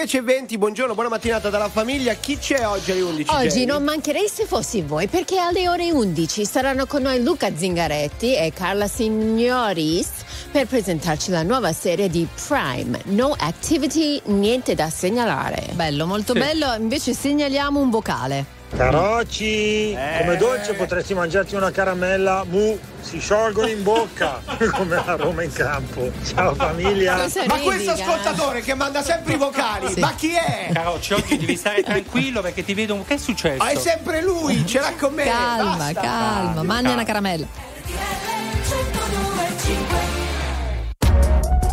[0.00, 2.14] 10.20, buongiorno, buona mattinata dalla famiglia.
[2.14, 3.34] Chi c'è oggi alle 11?
[3.34, 3.64] Oggi Jenny?
[3.66, 8.50] non mancherei se fossi voi, perché alle ore 11 saranno con noi Luca Zingaretti e
[8.50, 10.08] Carla Signoris
[10.50, 15.66] per presentarci la nuova serie di Prime, No Activity, niente da segnalare.
[15.72, 16.38] Bello, molto sì.
[16.38, 18.58] bello, invece segnaliamo un vocale.
[18.74, 20.16] Caroci, eh.
[20.20, 20.74] come dolce eh.
[20.76, 24.40] potresti mangiarti una caramella mu si sciolgono in bocca,
[24.72, 26.10] come a Roma in campo.
[26.24, 27.26] Ciao famiglia.
[27.46, 30.70] Ma questo ascoltatore che manda sempre i vocali, ma chi è?
[30.72, 33.02] Carocci, oggi devi stare tranquillo perché ti vedo.
[33.06, 33.62] Che è successo?
[33.62, 35.24] Ah, è sempre lui, ce l'ha con me.
[35.24, 36.00] Calma, Basta.
[36.00, 37.46] calma, mandi una caramella.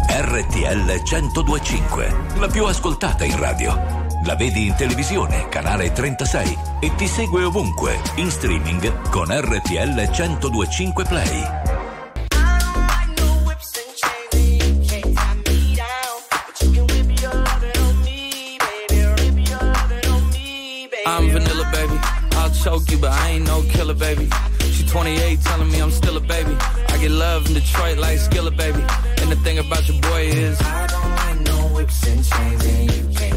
[0.10, 4.07] RTL 1025, la più ascoltata in radio.
[4.26, 11.06] La vedi in televisione, canale 36 e ti segue ovunque, in streaming con RTL 1025
[11.06, 11.76] Play.
[21.06, 22.00] I'm vanilla, baby.
[22.36, 24.30] I'll choke you, but I ain't no killer, baby.
[24.74, 26.56] She 28, telling me I'm still a baby.
[26.90, 28.84] I get love in Detroit like Skilla, baby.
[29.22, 32.92] And the thing about your boy is, I don't like no whips and chains, and
[32.92, 33.37] you can't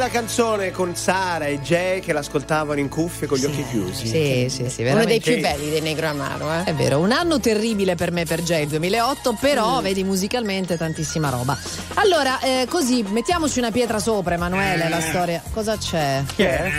[0.00, 4.06] bella canzone con Sara e Jay che l'ascoltavano in cuffie con gli occhi chiusi.
[4.06, 5.06] Sì, sì, sì, Uno veramente.
[5.06, 6.64] dei più belli dei Negro Amaro, eh.
[6.64, 9.82] È vero, un anno terribile per me per Jay il 2008, però Mm.
[9.82, 11.54] vedi musicalmente tantissima roba.
[11.94, 15.42] Allora, eh, così mettiamoci una pietra sopra, Emanuele, la storia.
[15.52, 16.22] Cosa c'è?
[16.34, 16.70] Chi è?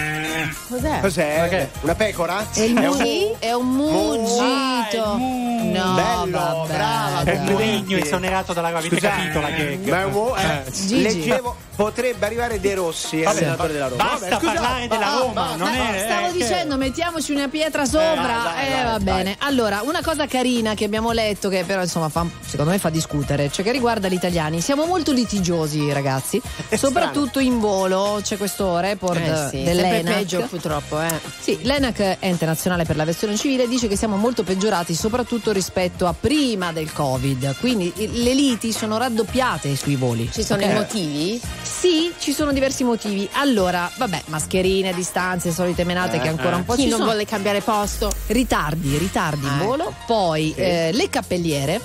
[0.68, 1.00] Cos'è?
[1.02, 1.70] Cos'è?
[1.82, 2.48] Una pecora?
[2.52, 3.36] È, il È un mu?
[3.38, 5.51] è un mugito.
[5.72, 7.24] No, Bello, vabbè, brava.
[7.24, 11.02] È Mourinho esonerato dalla avete Scusate, capito la che Ma è un uomo, eh, Gigi.
[11.02, 14.04] leggevo, potrebbe arrivare De Rossi, Vabbè, allenatore della Roma.
[14.04, 16.00] basta Vabbè, parlare della ah, Roma, non è- basta.
[16.00, 18.38] Stavo Eh, che- dicendo, mettiamoci una pietra sopra.
[18.44, 19.04] dai, eh, dai, va dai.
[19.04, 19.36] bene.
[19.40, 23.50] Allora, una cosa carina che abbiamo letto, che però insomma fa- secondo me fa discutere,
[23.52, 24.62] cioè che riguarda gli italiani.
[24.62, 26.42] Siamo molto litigiosi, ragazzi.
[26.76, 28.20] Soprattutto in volo.
[28.22, 30.14] C'è questo report Eh sì, dell'ENAC.
[30.16, 31.20] peggio purtroppo, eh.
[31.40, 35.61] Sì, l'ENAC, ente nazionale per l'aviazione civile, dice che siamo molto peggiorati soprattutto rispetto
[36.08, 37.56] a prima del Covid.
[37.60, 40.30] Quindi le liti sono raddoppiate sui voli.
[40.32, 40.70] Ci sono Ok?
[40.70, 41.42] i motivi?
[41.62, 43.28] Sì, ci sono diversi motivi.
[43.34, 47.10] Allora, vabbè, mascherine, distanze, solite menate che ancora un po' Chi ci non sono.
[47.12, 48.12] vuole cambiare posto?
[48.28, 49.94] Ritardi, ritardi in volo.
[50.06, 51.80] Poi eh, le cappelliere.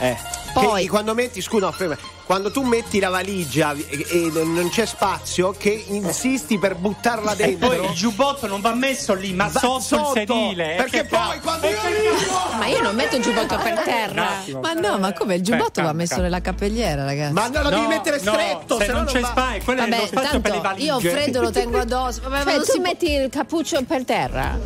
[0.00, 0.16] Eh.
[0.52, 1.96] Poi- Che quando metti, scusa, no, ferma.
[2.28, 7.36] Quando tu metti la valigia e, e non c'è spazio, che insisti per buttarla E
[7.36, 7.68] dentro.
[7.68, 10.74] poi il giubbotto non va messo lì, ma sotto, sotto, il sedile.
[10.76, 14.28] perché Eh, che poi quando io arrivo- Ma io non metto il giubbotto per terra.
[14.60, 17.32] Ma no, ma come il giubbotto Aspetta, va messo nella cappelliera, ragazzi.
[17.32, 20.06] Ma no, lo devi mettere stretto, se se no non c'è spazio, quello è lo
[20.06, 20.84] spazio per le valigie.
[20.86, 22.20] io freddo lo tengo addosso.
[22.20, 24.58] Vabbè, ma Cioè, non tu si metti il cappuccio per terra.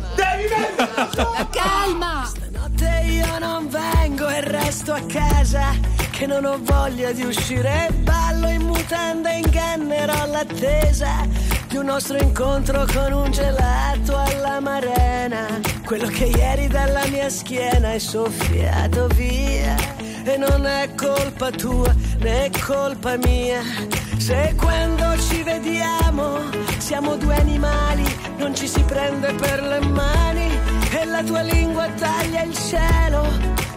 [1.15, 2.29] può- Calma!
[2.49, 5.71] Notte io non vengo e resto a casa
[6.11, 11.27] Che non ho voglia di uscire Ballo in mutanda e ingannerò l'attesa
[11.67, 15.45] Di un nostro incontro con un gelato alla marena.
[15.85, 19.75] Quello che ieri dalla mia schiena è soffiato via.
[20.23, 23.61] E non è colpa tua né colpa mia.
[24.17, 26.39] Se quando ci vediamo
[26.77, 28.03] siamo due animali
[28.37, 30.52] Non ci si prende per le mani
[31.23, 33.27] la tua lingua taglia il cielo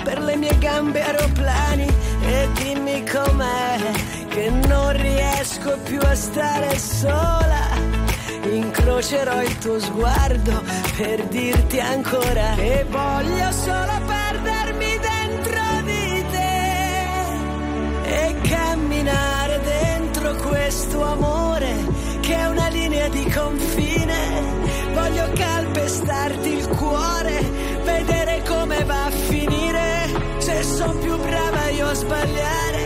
[0.03, 1.87] per le mie gambe aeroplani
[2.23, 3.79] e dimmi com'è
[4.29, 7.65] che non riesco più a stare sola.
[8.51, 10.63] Incrocerò il tuo sguardo
[10.97, 17.27] per dirti ancora che voglio solo perdermi dentro di te
[18.05, 21.75] e camminare dentro questo amore
[22.21, 24.15] che è una linea di confine.
[24.93, 27.41] Voglio calpestarti il cuore,
[27.85, 30.09] vedere come va a finire.
[30.39, 32.86] Se sono più brava io a sbagliare,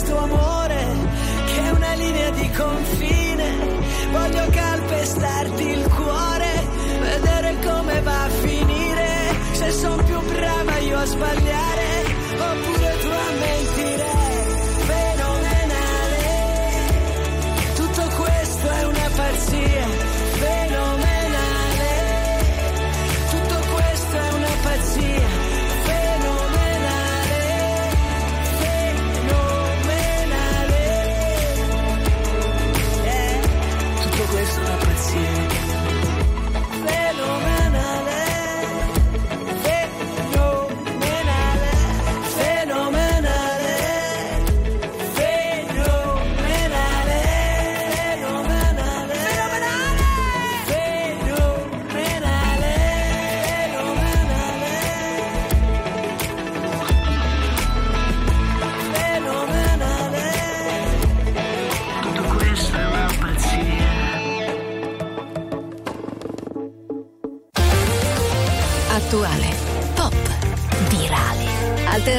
[0.00, 0.86] questo amore
[1.44, 3.48] che è una linea di confine.
[4.10, 6.68] Voglio calpestarti il cuore,
[7.00, 9.08] vedere come va a finire.
[9.52, 12.04] Se sono più brava io a sbagliare,
[12.38, 13.59] oppure tu a mentire.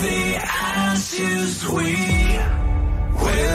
[0.00, 1.94] The ashes we
[3.22, 3.51] will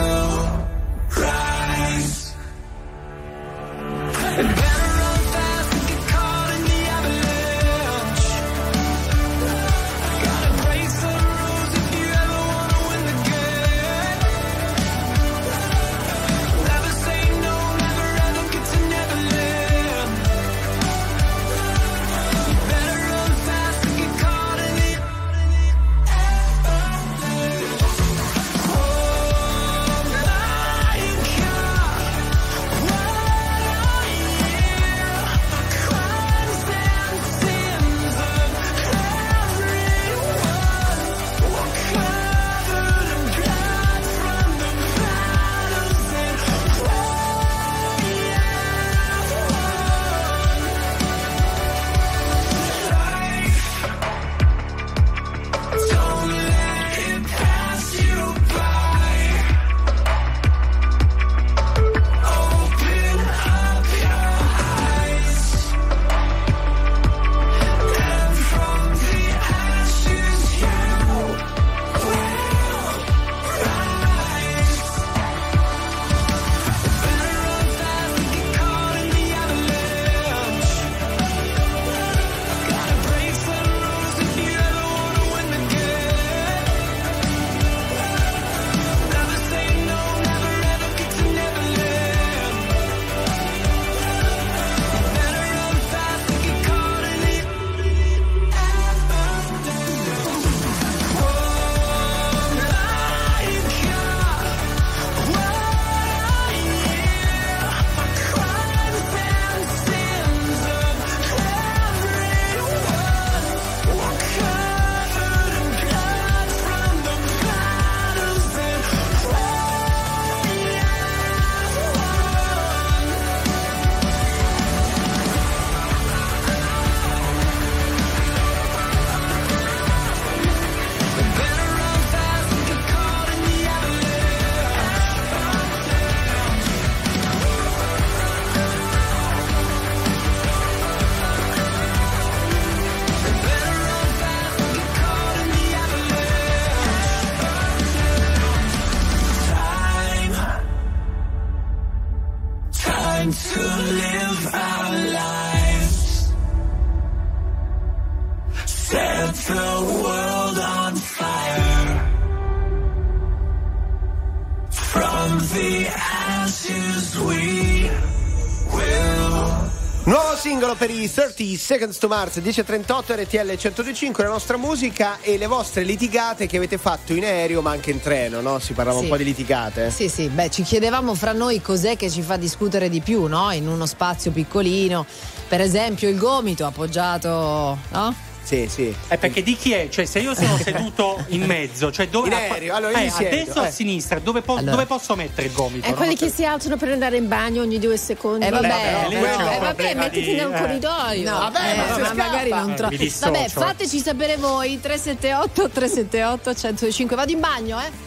[170.68, 175.46] singolo per i 30 Seconds to Mars 10.38 RTL 125 la nostra musica e le
[175.46, 178.58] vostre litigate che avete fatto in aereo ma anche in treno, no?
[178.58, 179.04] Si parlava Sì.
[179.04, 179.90] un po' di litigate.
[179.90, 183.50] Sì, sì, beh, ci chiedevamo fra noi cos'è che ci fa discutere di più, no?
[183.52, 185.06] In uno spazio piccolino.
[185.48, 188.14] Per esempio il gomito appoggiato, no?
[188.48, 188.96] Sì, sì.
[189.08, 189.90] È perché di chi è?
[189.90, 193.10] Cioè, se io sono seduto in mezzo, cioè dove In aereo, allora io eh, a
[193.10, 193.68] siedo, destra o eh.
[193.68, 194.70] a sinistra, dove, po- Allora.
[194.70, 195.86] dove posso mettere il gomito?
[195.86, 195.96] E no?
[195.96, 198.46] quelli che si alzano per andare in bagno ogni due secondi.
[198.46, 199.50] Eh, vabbè, Vabbè, eh, un no.
[199.52, 200.58] Eh, vabbè, mettiti nel eh.
[200.58, 201.30] corridoio.
[201.30, 202.14] No, Vabbè, eh, ma scappa.
[202.14, 203.32] magari non Eh, dissocio.
[203.32, 207.16] Vabbè, fateci sapere voi 378 378 105.
[207.16, 208.06] Vado in bagno, eh?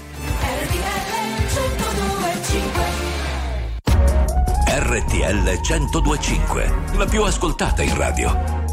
[4.65, 8.60] RTL 1025, la più ascoltata in radio.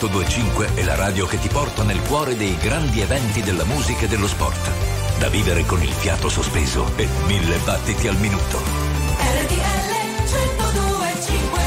[0.00, 4.08] 1025 è la radio che ti porta nel cuore dei grandi eventi della musica e
[4.08, 4.70] dello sport.
[5.18, 8.58] Da vivere con il fiato sospeso e mille battiti al minuto.
[8.58, 9.88] RTL
[10.22, 11.62] 1025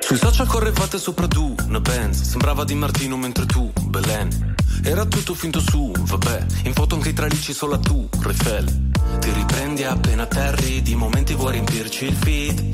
[0.00, 4.43] Sui social correvate sopra tu, una Benz Sembrava di Martino mentre tu, Belen
[4.86, 6.44] Era tutto finto su, vabbè.
[6.64, 8.90] In foto anche i tralicci solo a tu, Eiffel.
[9.18, 12.72] Ti riprendi appena terri, di momenti vuoi riempirci il feed.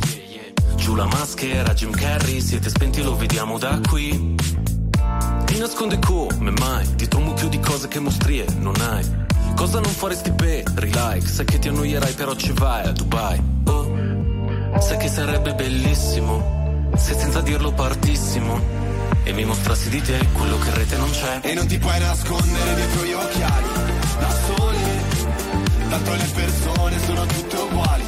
[0.75, 4.35] Giù la maschera, Jim Carrey, siete spenti, lo vediamo da qui.
[5.45, 9.05] Ti nasconde come mai, dietro un mucchio di cose che mostrie non hai.
[9.55, 11.29] Cosa non faresti per like?
[11.29, 13.41] Sai che ti annoierai, però ci vai a Dubai.
[13.67, 18.80] Oh, sai che sarebbe bellissimo se senza dirlo partissimo.
[19.25, 21.41] E mi mostrassi di te quello che in rete non c'è.
[21.43, 23.67] E non ti puoi nascondere dietro gli occhiali,
[24.19, 25.29] da sole.
[25.89, 28.05] Tanto le persone sono tutte uguali,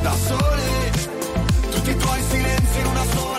[0.00, 0.92] da sole.
[1.70, 3.35] Tutti i tuoi silenzi in una sola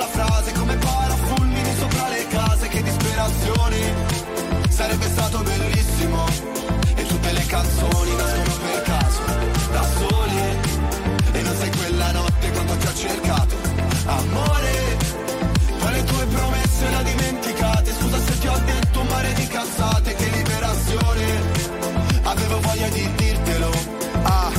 [22.88, 23.72] Voglia di dirtelo
[24.24, 24.52] Ah,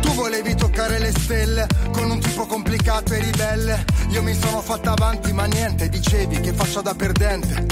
[0.00, 3.84] tu volevi toccare le stelle con un tipo complicato e ribelle.
[4.10, 7.71] Io mi sono fatta avanti, ma niente, dicevi che faccia da perdente.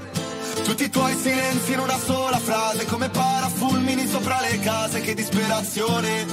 [0.63, 6.25] Tutti i tuoi silenzi in una sola frase, come parafulmini sopra le case, che disperazione.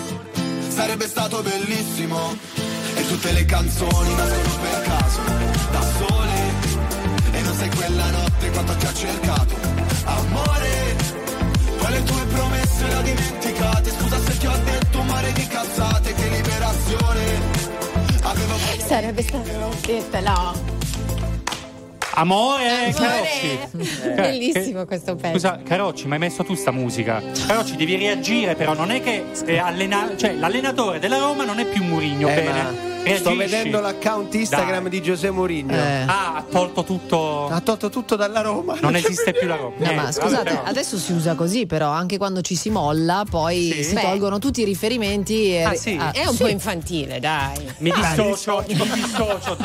[0.69, 2.37] Sarebbe stato bellissimo.
[2.95, 5.21] E tutte le canzoni nascono per caso,
[5.71, 6.37] da sole.
[7.33, 9.55] E non sei quella notte quando ti ho cercato,
[10.05, 10.97] amore.
[11.79, 15.47] Poi le tue promesse le ho dimenticate, scusa se ti ho detto un mare di
[15.47, 17.41] cazzate, che liberazione.
[18.23, 18.55] Avevo
[18.87, 20.78] Sarebbe stato dirtelo.
[22.19, 22.93] Amore, Amore.
[22.93, 23.59] Carocci.
[24.09, 25.35] Eh, Bellissimo questo pezzo.
[25.35, 27.23] Scusa, Carocci, ma hai messo tu sta musica?
[27.47, 31.65] Carocci, devi reagire, però non è che eh, allena- cioè, l'allenatore della Roma non è
[31.67, 32.51] più Murigno, Eh, bene?
[32.63, 32.73] ma.
[33.17, 34.91] Sto vedendo l'account Instagram Dai.
[34.91, 35.73] di José Mourinho.
[35.73, 36.03] Eh.
[36.07, 37.49] Ah, ha tolto tutto.
[37.49, 38.77] Ha tolto tutto dalla Roma.
[38.81, 39.75] Non esiste più la Roma.
[39.79, 40.63] No, ma Niente, scusate, vabbè, però.
[40.65, 43.85] adesso si usa così, però anche quando ci si molla, poi Sì.
[43.85, 44.01] si Beh.
[44.03, 45.55] tolgono tutti i riferimenti.
[45.57, 45.95] E, Ah, sì?
[45.97, 46.43] È un sì.
[46.43, 47.67] po' infantile, dai.
[47.79, 49.57] Mi dissocio, mi dissocio.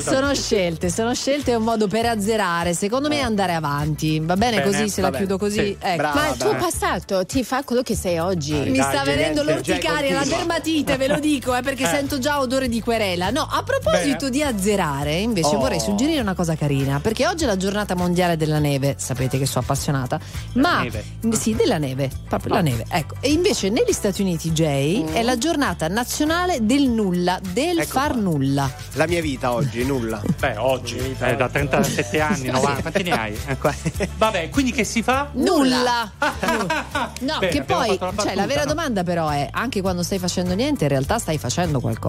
[0.00, 2.74] Sono scelte, sono scelte, è un modo per azzerare.
[2.74, 4.20] Secondo me andare avanti.
[4.20, 4.60] Va bene, Eh.
[4.60, 5.24] Bene, così se la bene.
[5.24, 5.54] chiudo così.
[5.58, 5.76] Sì.
[5.80, 5.96] Ecco.
[5.96, 8.52] Brava, Ma il tuo passato ti fa quello che sei oggi.
[8.52, 11.88] Mi Dai, sta venendo l'orticaria, la dermatite, ve lo dico, eh, perché Eh.
[11.88, 13.30] sento già odore di querela.
[13.30, 14.30] No, a proposito Bene.
[14.30, 15.58] di azzerare, invece Oh.
[15.58, 19.46] vorrei suggerire una cosa carina, perché oggi è la giornata mondiale della neve, sapete che
[19.46, 20.18] sono appassionata,
[20.54, 21.04] ma neve?
[21.32, 22.84] sì, della neve, proprio la neve.
[22.88, 27.90] Ecco, e invece negli Stati Uniti, Jay, è la giornata nazionale del nulla, del Ecco
[27.90, 28.20] far qua.
[28.20, 28.70] nulla.
[28.94, 30.20] La mia vita oggi, nulla.
[30.38, 33.36] Beh, oggi, eh, da 37 anni, 90, quanti ne hai?
[34.16, 35.28] Vabbè, quindi che si fa?
[35.32, 36.10] Nulla.
[37.20, 38.68] No, Bene, che poi, la cioè, la vera no?
[38.68, 42.05] domanda però è, anche quando stai facendo niente, in realtà stai facendo qualcosa.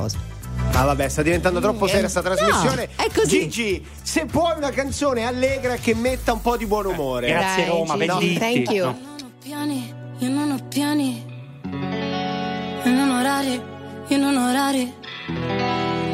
[0.74, 2.90] Ah vabbè, sta diventando troppo seria sta trasmissione.
[2.98, 3.48] No, è così.
[3.50, 7.28] Gigi, se puoi una canzone allegra che metta un po' di buon umore.
[7.30, 8.06] Grazie Dai, Roma, Gigi.
[8.08, 8.38] venditti.
[8.40, 8.86] Thank you.
[8.86, 8.98] No.
[9.42, 11.26] piani, io non ho piani.
[12.84, 13.62] E non orari,
[14.08, 14.94] io non orari.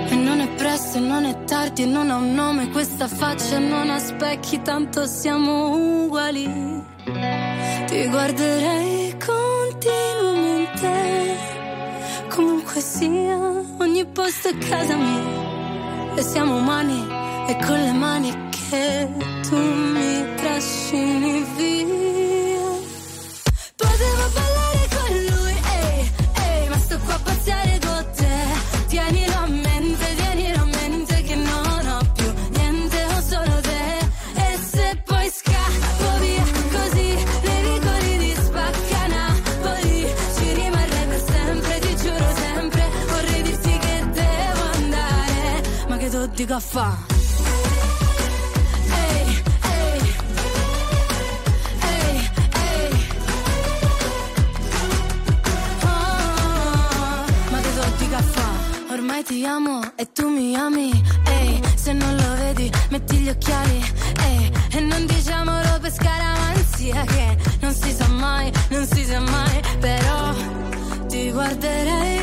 [0.10, 3.60] E non è presto, e non è tardi, e non ha un nome questa faccia,
[3.60, 6.82] non ha specchi, tanto siamo uguali.
[7.88, 11.38] Ti guarderei continuamente,
[12.36, 13.38] Comunque sia,
[13.78, 16.16] ogni posto è casa mia.
[16.16, 17.06] E siamo umani
[17.48, 19.08] e con le mani che
[19.48, 22.72] tu mi trascini via.
[23.76, 28.36] Potevo ballare con lui, ehi, ehi, ma sto qua a passare con te.
[28.88, 29.63] Tienilo a me.
[48.92, 49.44] Ehi.
[51.82, 52.30] Ehi,
[52.64, 53.08] ehi.
[55.84, 58.42] Ah, ma che do di caffè?
[58.92, 60.92] Ormai ti amo e tu mi ami.
[61.26, 63.84] Ehi, se non lo vedi, metti gli occhiali.
[64.28, 69.62] Ehi, e non diciamolo per scaramanzia che non si sa mai, non si sa mai.
[69.80, 70.34] Però
[71.08, 72.23] ti guarderei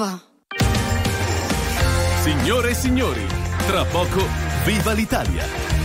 [0.00, 0.18] fa?
[2.22, 3.26] Signore e signori,
[3.66, 4.22] tra poco,
[4.64, 5.79] viva l'Italia!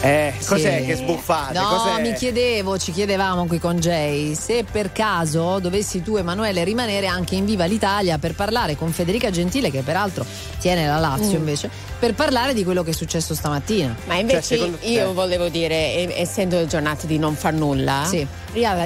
[0.00, 0.86] Eh, cos'è Sì.
[0.86, 1.58] che sbuffate?
[1.58, 2.00] No, Cos'è?
[2.00, 7.34] mi chiedevo, ci chiedevamo qui con Jay, se per caso dovessi tu Emanuele rimanere anche
[7.34, 10.24] in Viva l'Italia per parlare con Federica Gentile, che peraltro
[10.60, 11.40] tiene la Lazio Mm.
[11.40, 11.68] invece,
[11.98, 13.96] per parlare di quello che è successo stamattina.
[14.06, 18.24] Ma invece io volevo dire, essendo giornata di non far nulla, Sì.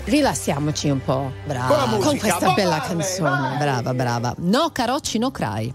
[0.05, 1.30] rilassiamoci un po'.
[1.44, 1.97] Brava.
[1.98, 3.56] Con questa bella canzone.
[3.59, 4.34] Brava, brava.
[4.39, 5.72] No carocci, no cry.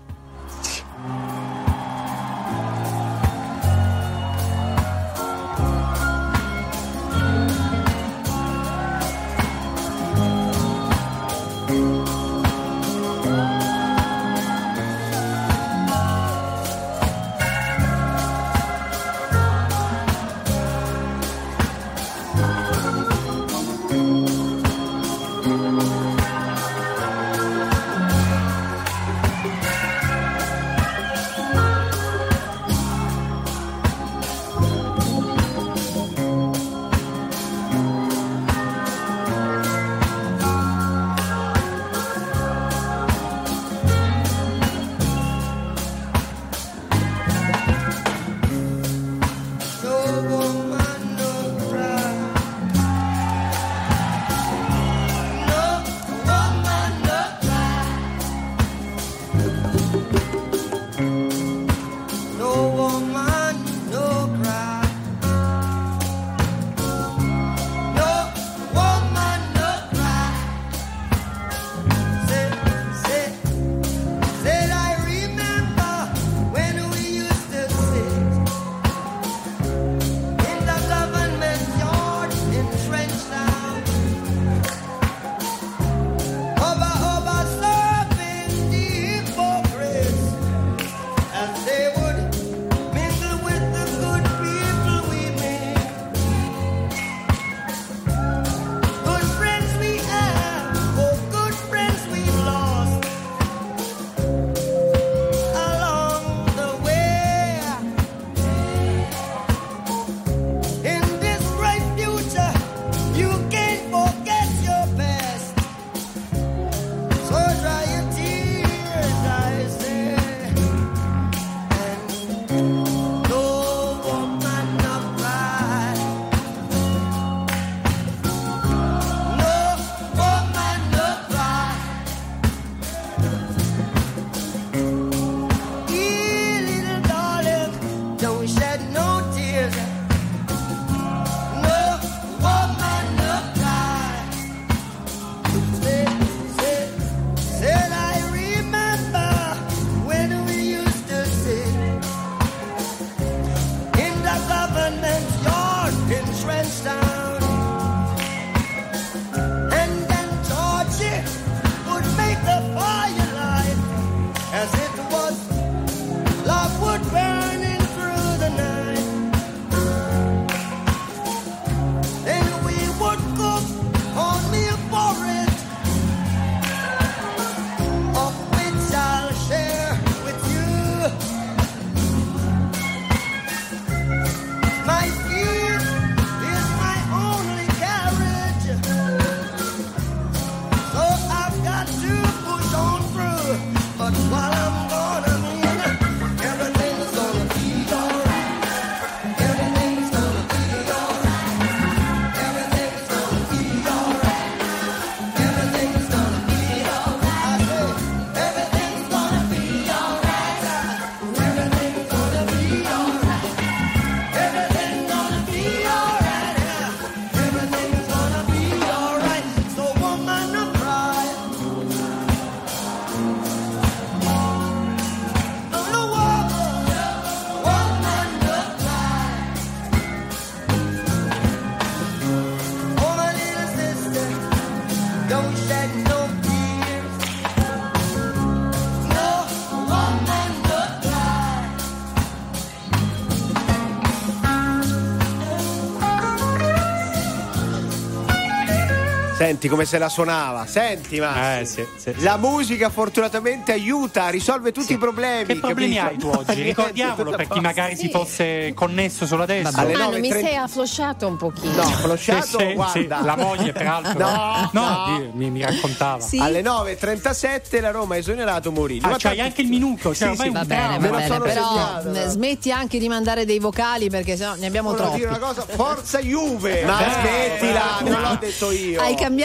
[249.48, 252.24] Senti come se la suonava, senti ma Eh, sì, sì, sì.
[252.24, 255.45] la musica fortunatamente aiuta, risolve tutti i problemi.
[255.45, 256.30] Che problemi capito?
[256.32, 256.61] hai tu oggi?
[256.64, 259.72] Ricordiamolo per chi magari si fosse connesso solo adesso.
[259.80, 261.74] Alle Ah, non 9.30 mi sei afflosciato un pochino.
[261.76, 262.91] No, Sì, flosciato, sì, guarda.
[262.91, 264.19] sì, la moglie peraltro.
[264.19, 265.18] No, no.
[265.18, 266.19] Dio, mi, mi raccontava.
[266.19, 266.40] Sì.
[266.40, 269.06] Alle 9.37 la Roma ha esonerato Murillo.
[269.07, 271.40] Ah, Ma c'hai tanto- anche il minuto, cioè Sì, sì, Va bene, va bene, sono
[271.45, 272.30] però segnato, eh, no.
[272.32, 275.19] smetti anche di mandare dei vocali perché sennò ne abbiamo Volevo troppi.
[275.22, 276.84] dire una cosa, forza Juve!
[276.84, 278.99] Ma Ma Eh, smettila, eh, non l'ho detto io.
[279.02, 279.36] Hai cambiato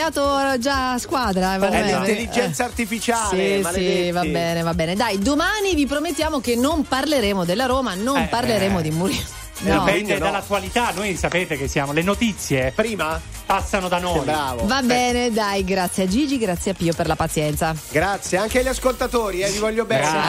[0.59, 1.53] già squadra?
[1.53, 1.91] È Emanuele?
[1.91, 3.63] l'intelligenza artificiale.
[3.63, 4.95] Sì, sì, va bene, va bene.
[4.95, 8.81] Dai, domani vi promettiamo che non parleremo della Roma, non Eh, parleremo eh.
[8.81, 9.41] di Murillo.
[9.59, 9.75] No.
[9.75, 9.85] No.
[9.85, 10.25] Dipende no.
[10.25, 13.21] dall'attualità, noi sapete che siamo, le notizie Prima?
[13.45, 14.19] passano da noi.
[14.25, 14.65] Bravo.
[14.65, 17.73] Va bene, dai, grazie a Gigi, grazie a Pio per la pazienza.
[17.89, 20.01] Grazie, anche agli ascoltatori, eh, vi voglio bene.
[20.01, 20.19] Grazie.